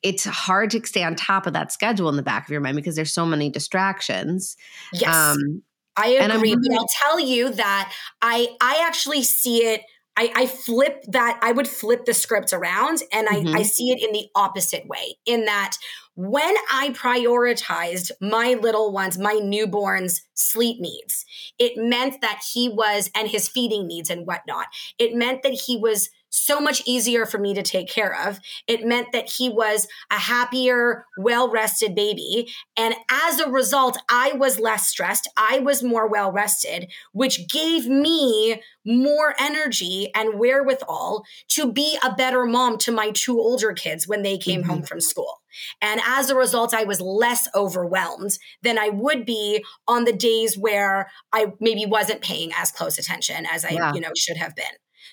[0.02, 2.76] it's hard to stay on top of that schedule in the back of your mind
[2.76, 4.56] because there's so many distractions.
[4.92, 5.14] Yes.
[5.14, 5.62] Um,
[5.96, 9.82] I agree, but I'll tell you that I I actually see it.
[10.16, 11.38] I, I flip that.
[11.42, 13.56] I would flip the script around, and I, mm-hmm.
[13.56, 15.18] I see it in the opposite way.
[15.26, 15.76] In that,
[16.14, 21.24] when I prioritized my little ones, my newborn's sleep needs,
[21.58, 24.66] it meant that he was, and his feeding needs and whatnot.
[24.98, 28.40] It meant that he was so much easier for me to take care of.
[28.66, 32.52] It meant that he was a happier, well rested baby.
[32.76, 35.28] And as a result, I was less stressed.
[35.36, 42.14] I was more well rested, which gave me more energy and wherewithal to be a
[42.14, 44.70] better mom to my two older kids when they came mm-hmm.
[44.70, 45.40] home from school.
[45.80, 50.56] And as a result, I was less overwhelmed than I would be on the days
[50.56, 53.94] where I maybe wasn't paying as close attention as I, yeah.
[53.94, 54.66] you know, should have been.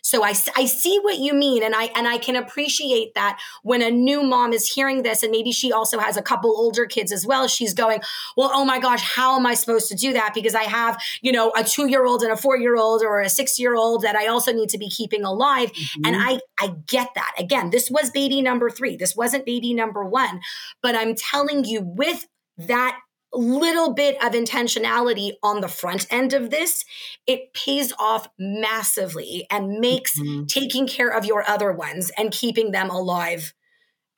[0.03, 1.63] So I, I see what you mean.
[1.63, 5.31] And I, and I can appreciate that when a new mom is hearing this and
[5.31, 8.01] maybe she also has a couple older kids as well, she's going,
[8.35, 10.33] well, oh my gosh, how am I supposed to do that?
[10.35, 13.21] Because I have, you know, a two year old and a four year old or
[13.21, 15.71] a six year old that I also need to be keeping alive.
[15.71, 16.05] Mm-hmm.
[16.05, 17.33] And I, I get that.
[17.39, 18.97] Again, this was baby number three.
[18.97, 20.41] This wasn't baby number one,
[20.81, 22.27] but I'm telling you with
[22.57, 22.99] that
[23.37, 26.85] little bit of intentionality on the front end of this,
[27.25, 30.45] it pays off massively and makes mm-hmm.
[30.45, 33.53] taking care of your other ones and keeping them alive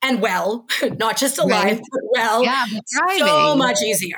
[0.01, 0.65] and well,
[0.97, 1.81] not just alive, right.
[1.91, 2.65] but well, yeah,
[3.17, 4.17] so much easier.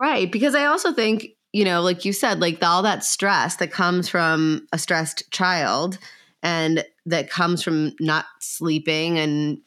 [0.00, 0.30] Right.
[0.30, 4.08] Because I also think, you know, like you said, like all that stress that comes
[4.08, 5.98] from a stressed child
[6.42, 9.58] and that comes from not sleeping and,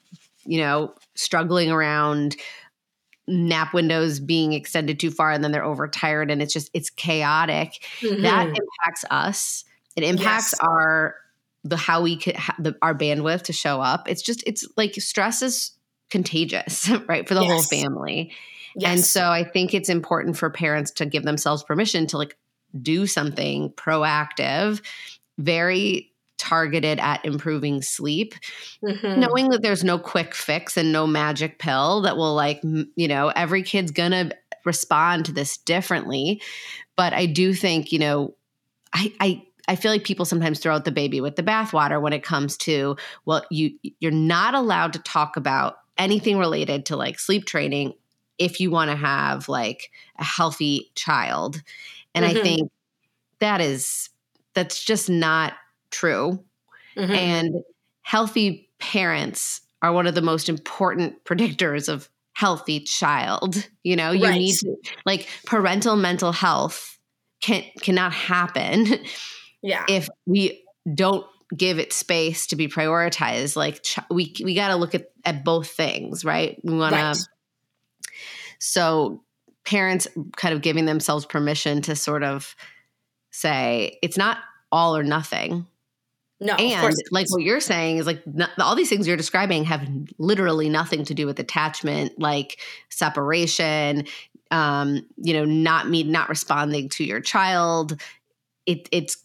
[0.45, 2.35] you know, struggling around
[3.29, 7.83] nap windows being extended too far and then they're overtired and it's just it's chaotic
[8.01, 8.23] mm-hmm.
[8.23, 9.63] that impacts us
[9.95, 10.59] it impacts yes.
[10.67, 11.15] our
[11.63, 14.95] the how we could ha- the, our bandwidth to show up it's just it's like
[14.95, 15.71] stress is
[16.09, 17.51] contagious right for the yes.
[17.51, 18.33] whole family
[18.75, 18.91] yes.
[18.91, 22.35] and so i think it's important for parents to give themselves permission to like
[22.81, 24.81] do something proactive
[25.37, 28.33] very targeted at improving sleep,
[28.83, 29.19] mm-hmm.
[29.19, 33.29] knowing that there's no quick fix and no magic pill that will, like, you know,
[33.29, 34.31] every kid's gonna
[34.65, 36.41] respond to this differently.
[36.95, 38.35] But I do think, you know,
[38.93, 42.11] I, I, I feel like people sometimes throw out the baby with the bathwater when
[42.11, 47.19] it comes to well you you're not allowed to talk about anything related to like
[47.19, 47.93] sleep training
[48.39, 51.61] if you want to have like a healthy child.
[52.15, 52.37] And mm-hmm.
[52.37, 52.71] I think
[53.39, 54.09] that is
[54.55, 55.53] that's just not
[55.89, 56.43] true.
[56.97, 57.11] Mm-hmm.
[57.11, 57.55] And
[58.01, 63.67] healthy parents are one of the most important predictors of healthy child.
[63.83, 64.37] You know, you right.
[64.37, 64.75] need to,
[65.05, 66.97] like parental mental health
[67.41, 68.87] can cannot happen
[69.61, 69.85] yeah.
[69.87, 70.63] if we
[70.93, 71.25] don't
[71.55, 73.55] give it space to be prioritized.
[73.55, 76.59] Like ch- we we got to look at at both things, right?
[76.63, 77.13] We want right.
[77.13, 77.27] to
[78.59, 79.23] so
[79.65, 82.55] parents kind of giving themselves permission to sort of
[83.31, 84.39] say it's not
[84.71, 85.65] all or nothing
[86.39, 89.87] no, and like what you're saying is like not, all these things you're describing have
[90.17, 92.59] literally nothing to do with attachment, like
[92.89, 94.05] separation,
[94.49, 98.01] um, you know, not me not responding to your child.
[98.65, 99.17] It, it's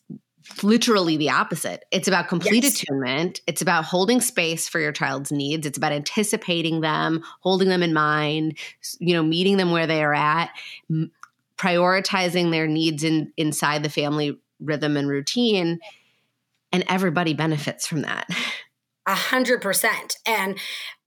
[0.62, 1.85] literally the opposite.
[1.93, 2.83] It's about complete yes.
[2.83, 3.41] attunement.
[3.47, 5.67] It's about holding space for your child's needs.
[5.67, 8.59] It's about anticipating them, holding them in mind,
[8.99, 10.51] you know, meeting them where they are at,
[10.91, 11.12] m-
[11.57, 15.79] prioritizing their needs in inside the family rhythm and routine
[16.75, 18.29] and everybody benefits from that.
[19.07, 20.16] A hundred percent.
[20.27, 20.59] And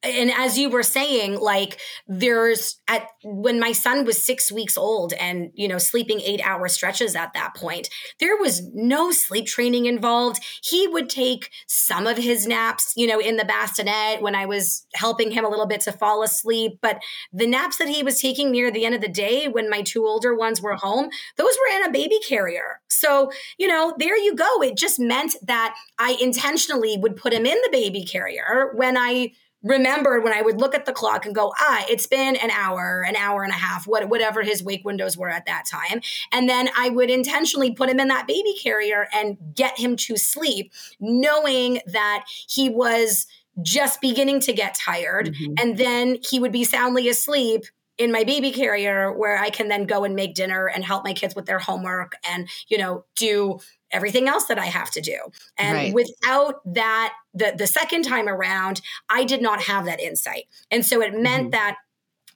[0.04, 5.14] and as you were saying like there's at when my son was 6 weeks old
[5.14, 7.90] and you know sleeping 8 hour stretches at that point
[8.20, 10.44] there was no sleep training involved.
[10.64, 14.86] He would take some of his naps you know in the bassinet when I was
[14.94, 17.02] helping him a little bit to fall asleep but
[17.34, 20.06] the naps that he was taking near the end of the day when my two
[20.06, 22.82] older ones were home those were in a baby carrier.
[22.88, 24.62] So you know there you go.
[24.62, 29.32] It just meant that I intentionally would put him in the baby carrier when I
[29.64, 33.04] remembered when I would look at the clock and go, ah, it's been an hour,
[33.08, 36.02] an hour and a half, what, whatever his wake windows were at that time.
[36.32, 40.18] And then I would intentionally put him in that baby carrier and get him to
[40.18, 43.26] sleep, knowing that he was
[43.62, 45.34] just beginning to get tired.
[45.34, 45.54] Mm-hmm.
[45.60, 47.66] And then he would be soundly asleep
[47.98, 51.14] in my baby carrier where I can then go and make dinner and help my
[51.14, 53.60] kids with their homework and, you know, do
[53.92, 55.18] everything else that I have to do.
[55.58, 55.94] And right.
[55.94, 60.46] without that, the, the second time around, I did not have that insight.
[60.70, 61.50] And so it meant mm-hmm.
[61.52, 61.78] that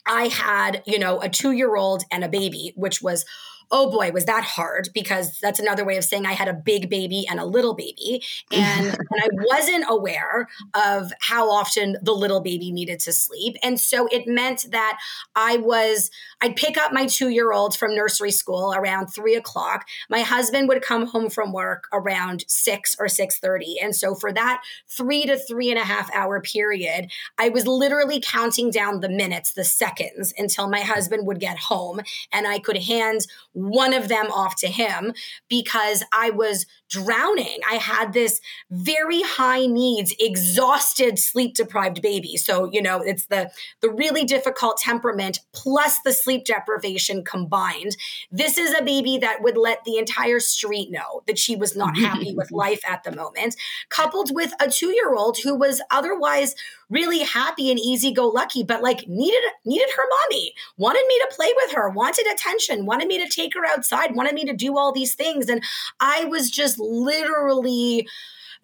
[0.06, 3.26] I had, you know, a two year old and a baby, which was
[3.72, 6.90] oh boy, was that hard because that's another way of saying I had a big
[6.90, 8.22] baby and a little baby.
[8.52, 13.56] And, and I wasn't aware of how often the little baby needed to sleep.
[13.64, 15.00] And so it meant that
[15.36, 16.12] I was,
[16.42, 19.86] I'd pick up my two year old from nursery school around three o'clock.
[20.10, 23.76] My husband would come home from work around six or 6.30.
[23.82, 28.20] And so for that three to three and a half hour period, I was literally
[28.20, 32.02] counting down the minutes, the seconds until my husband would get home
[32.32, 33.22] and I could hand
[33.70, 35.14] one of them off to him
[35.50, 37.60] because I was drowning.
[37.70, 42.38] I had this very high needs, exhausted, sleep deprived baby.
[42.38, 43.50] So, you know, it's the
[43.82, 47.96] the really difficult temperament plus the sleep deprivation combined.
[48.32, 51.98] This is a baby that would let the entire street know that she was not
[51.98, 53.56] happy with life at the moment,
[53.90, 56.56] coupled with a 2-year-old who was otherwise
[56.92, 61.36] really happy and easy go lucky, but like needed needed her mommy, wanted me to
[61.36, 64.78] play with her, wanted attention, wanted me to take her outside, wanted me to do
[64.78, 65.50] all these things.
[65.50, 65.64] And
[66.00, 68.08] I was just literally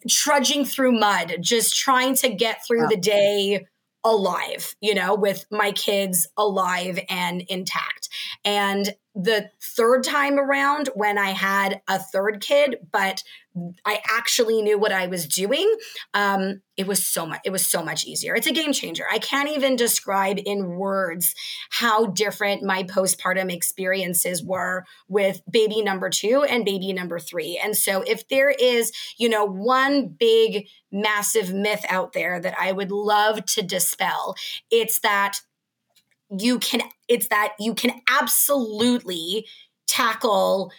[0.08, 2.88] trudging through mud, just trying to get through yeah.
[2.90, 3.66] the day
[4.04, 7.97] alive, you know, with my kids alive and intact.
[8.48, 13.22] And the third time around, when I had a third kid, but
[13.86, 15.70] I actually knew what I was doing,
[16.14, 17.42] um, it was so much.
[17.44, 18.36] It was so much easier.
[18.36, 19.04] It's a game changer.
[19.12, 21.36] I can't even describe in words
[21.72, 27.60] how different my postpartum experiences were with baby number two and baby number three.
[27.62, 32.72] And so, if there is, you know, one big massive myth out there that I
[32.72, 34.36] would love to dispel,
[34.72, 35.42] it's that
[36.30, 36.82] you can.
[37.08, 39.48] It's that you can absolutely
[39.88, 40.72] tackle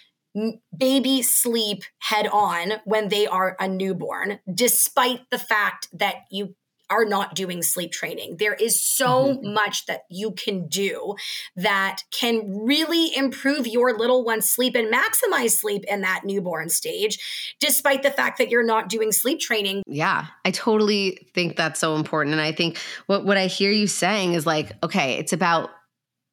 [0.77, 6.55] baby sleep head on when they are a newborn, despite the fact that you
[6.91, 8.37] are not doing sleep training.
[8.39, 9.55] There is so mm-hmm.
[9.55, 11.15] much that you can do
[11.57, 17.57] that can really improve your little one's sleep and maximize sleep in that newborn stage,
[17.61, 19.83] despite the fact that you're not doing sleep training.
[19.87, 22.33] Yeah, I totally think that's so important.
[22.33, 25.71] And I think what, what I hear you saying is like, okay, it's about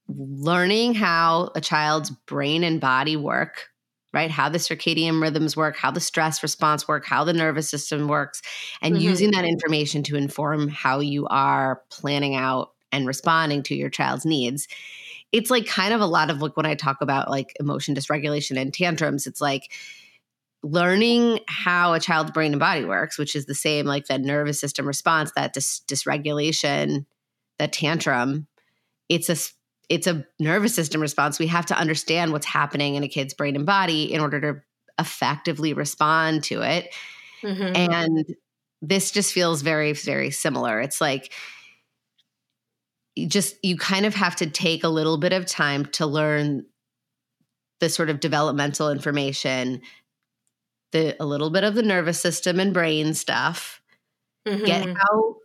[0.08, 3.70] learning how a child's brain and body work
[4.16, 4.32] right?
[4.32, 8.41] How the circadian rhythms work, how the stress response work, how the nervous system works,
[8.82, 9.03] and mm-hmm.
[9.03, 14.26] using that information to inform how you are planning out and responding to your child's
[14.26, 14.70] needs.
[15.34, 18.59] It's like kind of a lot of like when I talk about like emotion dysregulation
[18.59, 19.70] and tantrums, it's like
[20.63, 24.59] learning how a child's brain and body works, which is the same like that nervous
[24.59, 27.05] system response, that dis- dysregulation,
[27.59, 28.47] that tantrum.
[29.09, 29.36] It's a
[29.90, 31.40] it's a nervous system response.
[31.40, 34.62] We have to understand what's happening in a kid's brain and body in order to
[35.00, 36.94] effectively respond to it.
[37.44, 37.76] Mm-hmm.
[37.76, 38.36] And
[38.82, 40.80] this just feels very, very similar.
[40.80, 41.32] It's like,
[43.16, 46.66] you just you kind of have to take a little bit of time to learn
[47.80, 49.82] the sort of developmental information
[50.92, 53.82] the a little bit of the nervous system and brain stuff
[54.48, 54.66] mm-hmm.
[54.66, 55.36] get how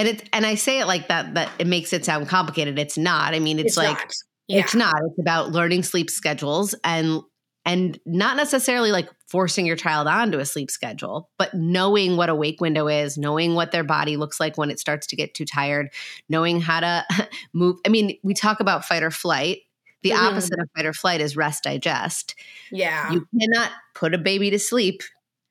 [0.00, 2.78] and it and I say it like that that it makes it sound complicated.
[2.78, 3.34] It's not.
[3.34, 4.10] I mean, it's, it's like
[4.48, 4.60] yeah.
[4.60, 4.94] it's not.
[5.06, 7.20] It's about learning sleep schedules and
[7.66, 12.34] and not necessarily like forcing your child onto a sleep schedule, but knowing what a
[12.34, 15.44] wake window is, knowing what their body looks like when it starts to get too
[15.44, 15.90] tired,
[16.30, 17.04] knowing how to
[17.52, 17.76] move.
[17.86, 19.58] I mean, we talk about fight or flight.
[20.02, 20.28] The mm-hmm.
[20.28, 22.34] opposite of fight or flight is rest digest.
[22.72, 23.12] Yeah.
[23.12, 25.02] You cannot put a baby to sleep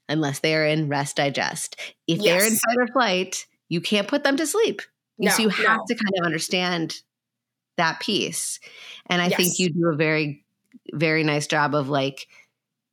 [0.07, 1.79] unless they are in rest digest.
[2.07, 2.23] If yes.
[2.25, 4.81] they're in fight or flight, you can't put them to sleep.
[5.17, 5.85] No, so you have no.
[5.87, 7.01] to kind of understand
[7.77, 8.59] that piece.
[9.07, 9.37] And I yes.
[9.37, 10.45] think you do a very,
[10.93, 12.27] very nice job of like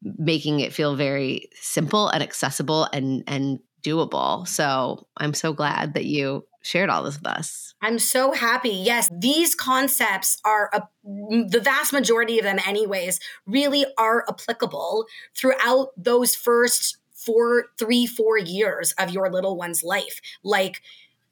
[0.03, 4.47] making it feel very simple and accessible and and doable.
[4.47, 7.74] So I'm so glad that you shared all this with us.
[7.81, 8.70] I'm so happy.
[8.70, 15.07] Yes, these concepts are a, the vast majority of them, anyways, really are applicable
[15.37, 20.20] throughout those first four, three, four years of your little one's life.
[20.43, 20.81] Like,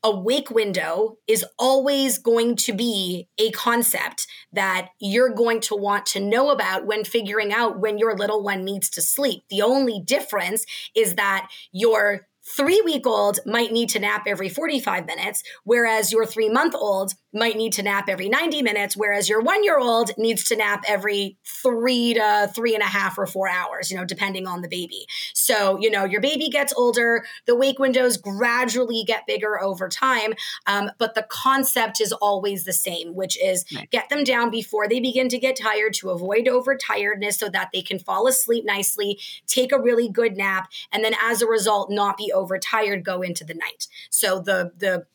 [0.03, 6.05] a wake window is always going to be a concept that you're going to want
[6.05, 9.45] to know about when figuring out when your little one needs to sleep.
[9.49, 15.07] The only difference is that your three week old might need to nap every 45
[15.07, 19.41] minutes, whereas your three month old might need to nap every 90 minutes, whereas your
[19.41, 23.49] one year old needs to nap every three to three and a half or four
[23.49, 25.07] hours, you know, depending on the baby.
[25.33, 30.35] So, you know, your baby gets older, the wake windows gradually get bigger over time,
[30.67, 33.91] um, but the concept is always the same, which is right.
[33.91, 37.83] get them down before they begin to get tired to avoid overtiredness so that they
[37.83, 42.17] can fall asleep nicely, take a really good nap, and then as a result, not
[42.17, 43.87] be overtired, go into the night.
[44.11, 45.07] So the, the,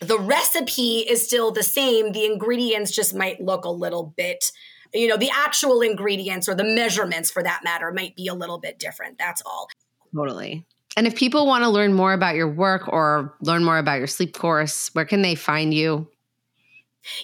[0.00, 2.12] the recipe is still the same.
[2.12, 4.50] The ingredients just might look a little bit,
[4.94, 8.58] you know, the actual ingredients or the measurements for that matter might be a little
[8.58, 9.18] bit different.
[9.18, 9.68] That's all.
[10.14, 10.64] Totally.
[10.96, 14.06] And if people want to learn more about your work or learn more about your
[14.06, 16.09] sleep course, where can they find you?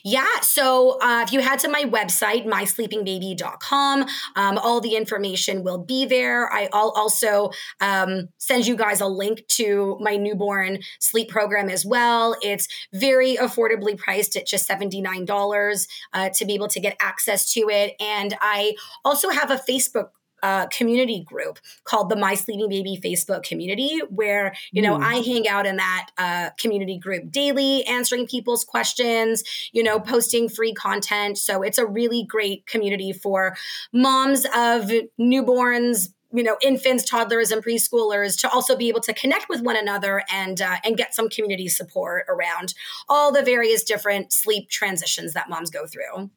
[0.05, 0.41] Yeah.
[0.43, 4.07] So uh, if you head to my website, mysleepingbaby.com,
[4.37, 6.51] um, all the information will be there.
[6.53, 7.51] I'll also
[7.81, 12.37] um, send you guys a link to my newborn sleep program as well.
[12.43, 17.69] It's very affordably priced at just $79 uh, to be able to get access to
[17.69, 17.95] it.
[18.01, 18.75] And I
[19.05, 20.09] also have a Facebook
[20.47, 25.03] uh, community group called the My Sleeping Baby Facebook community, where you know mm.
[25.03, 29.43] I hang out in that uh, community group daily, answering people's questions,
[29.73, 31.37] you know, posting free content.
[31.37, 33.57] So it's a really great community for
[33.93, 34.89] moms of
[35.21, 39.77] newborns, you know infants toddlers and preschoolers to also be able to connect with one
[39.77, 42.73] another and uh, and get some community support around
[43.09, 46.31] all the various different sleep transitions that moms go through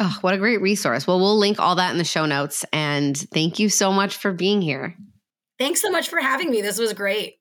[0.00, 1.06] Oh, what a great resource.
[1.06, 2.64] Well, we'll link all that in the show notes.
[2.72, 4.96] And thank you so much for being here.
[5.58, 6.62] Thanks so much for having me.
[6.62, 7.34] This was great.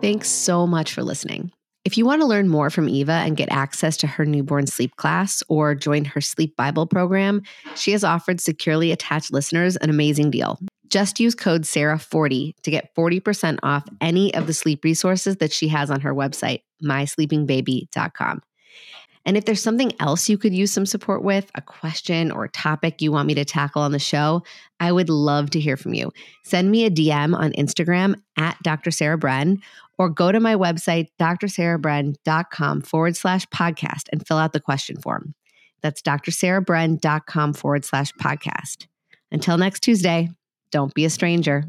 [0.00, 1.50] Thanks so much for listening.
[1.84, 4.94] If you want to learn more from Eva and get access to her newborn sleep
[4.96, 7.42] class or join her sleep Bible program,
[7.74, 10.60] she has offered securely attached listeners an amazing deal.
[10.88, 15.68] Just use code SARAH40 to get 40% off any of the sleep resources that she
[15.68, 18.42] has on her website, mysleepingbaby.com.
[19.28, 22.48] And if there's something else you could use some support with, a question or a
[22.50, 24.42] topic you want me to tackle on the show,
[24.80, 26.12] I would love to hear from you.
[26.44, 28.90] Send me a DM on Instagram at Dr.
[28.90, 29.60] Sarah Bren
[29.98, 35.34] or go to my website, drsarahbren.com forward slash podcast and fill out the question form.
[35.82, 38.86] That's drsarahbren.com forward slash podcast.
[39.30, 40.30] Until next Tuesday.
[40.70, 41.64] Don't be a stranger.